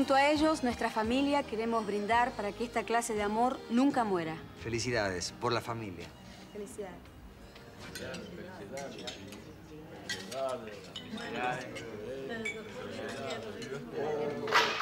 [0.06, 4.38] Junto a ellos, nuestra familia, queremos brindar para que esta clase de amor nunca muera.
[4.62, 6.06] Felicidades por la familia.
[6.54, 6.94] Felicidades.
[13.98, 14.75] Oh.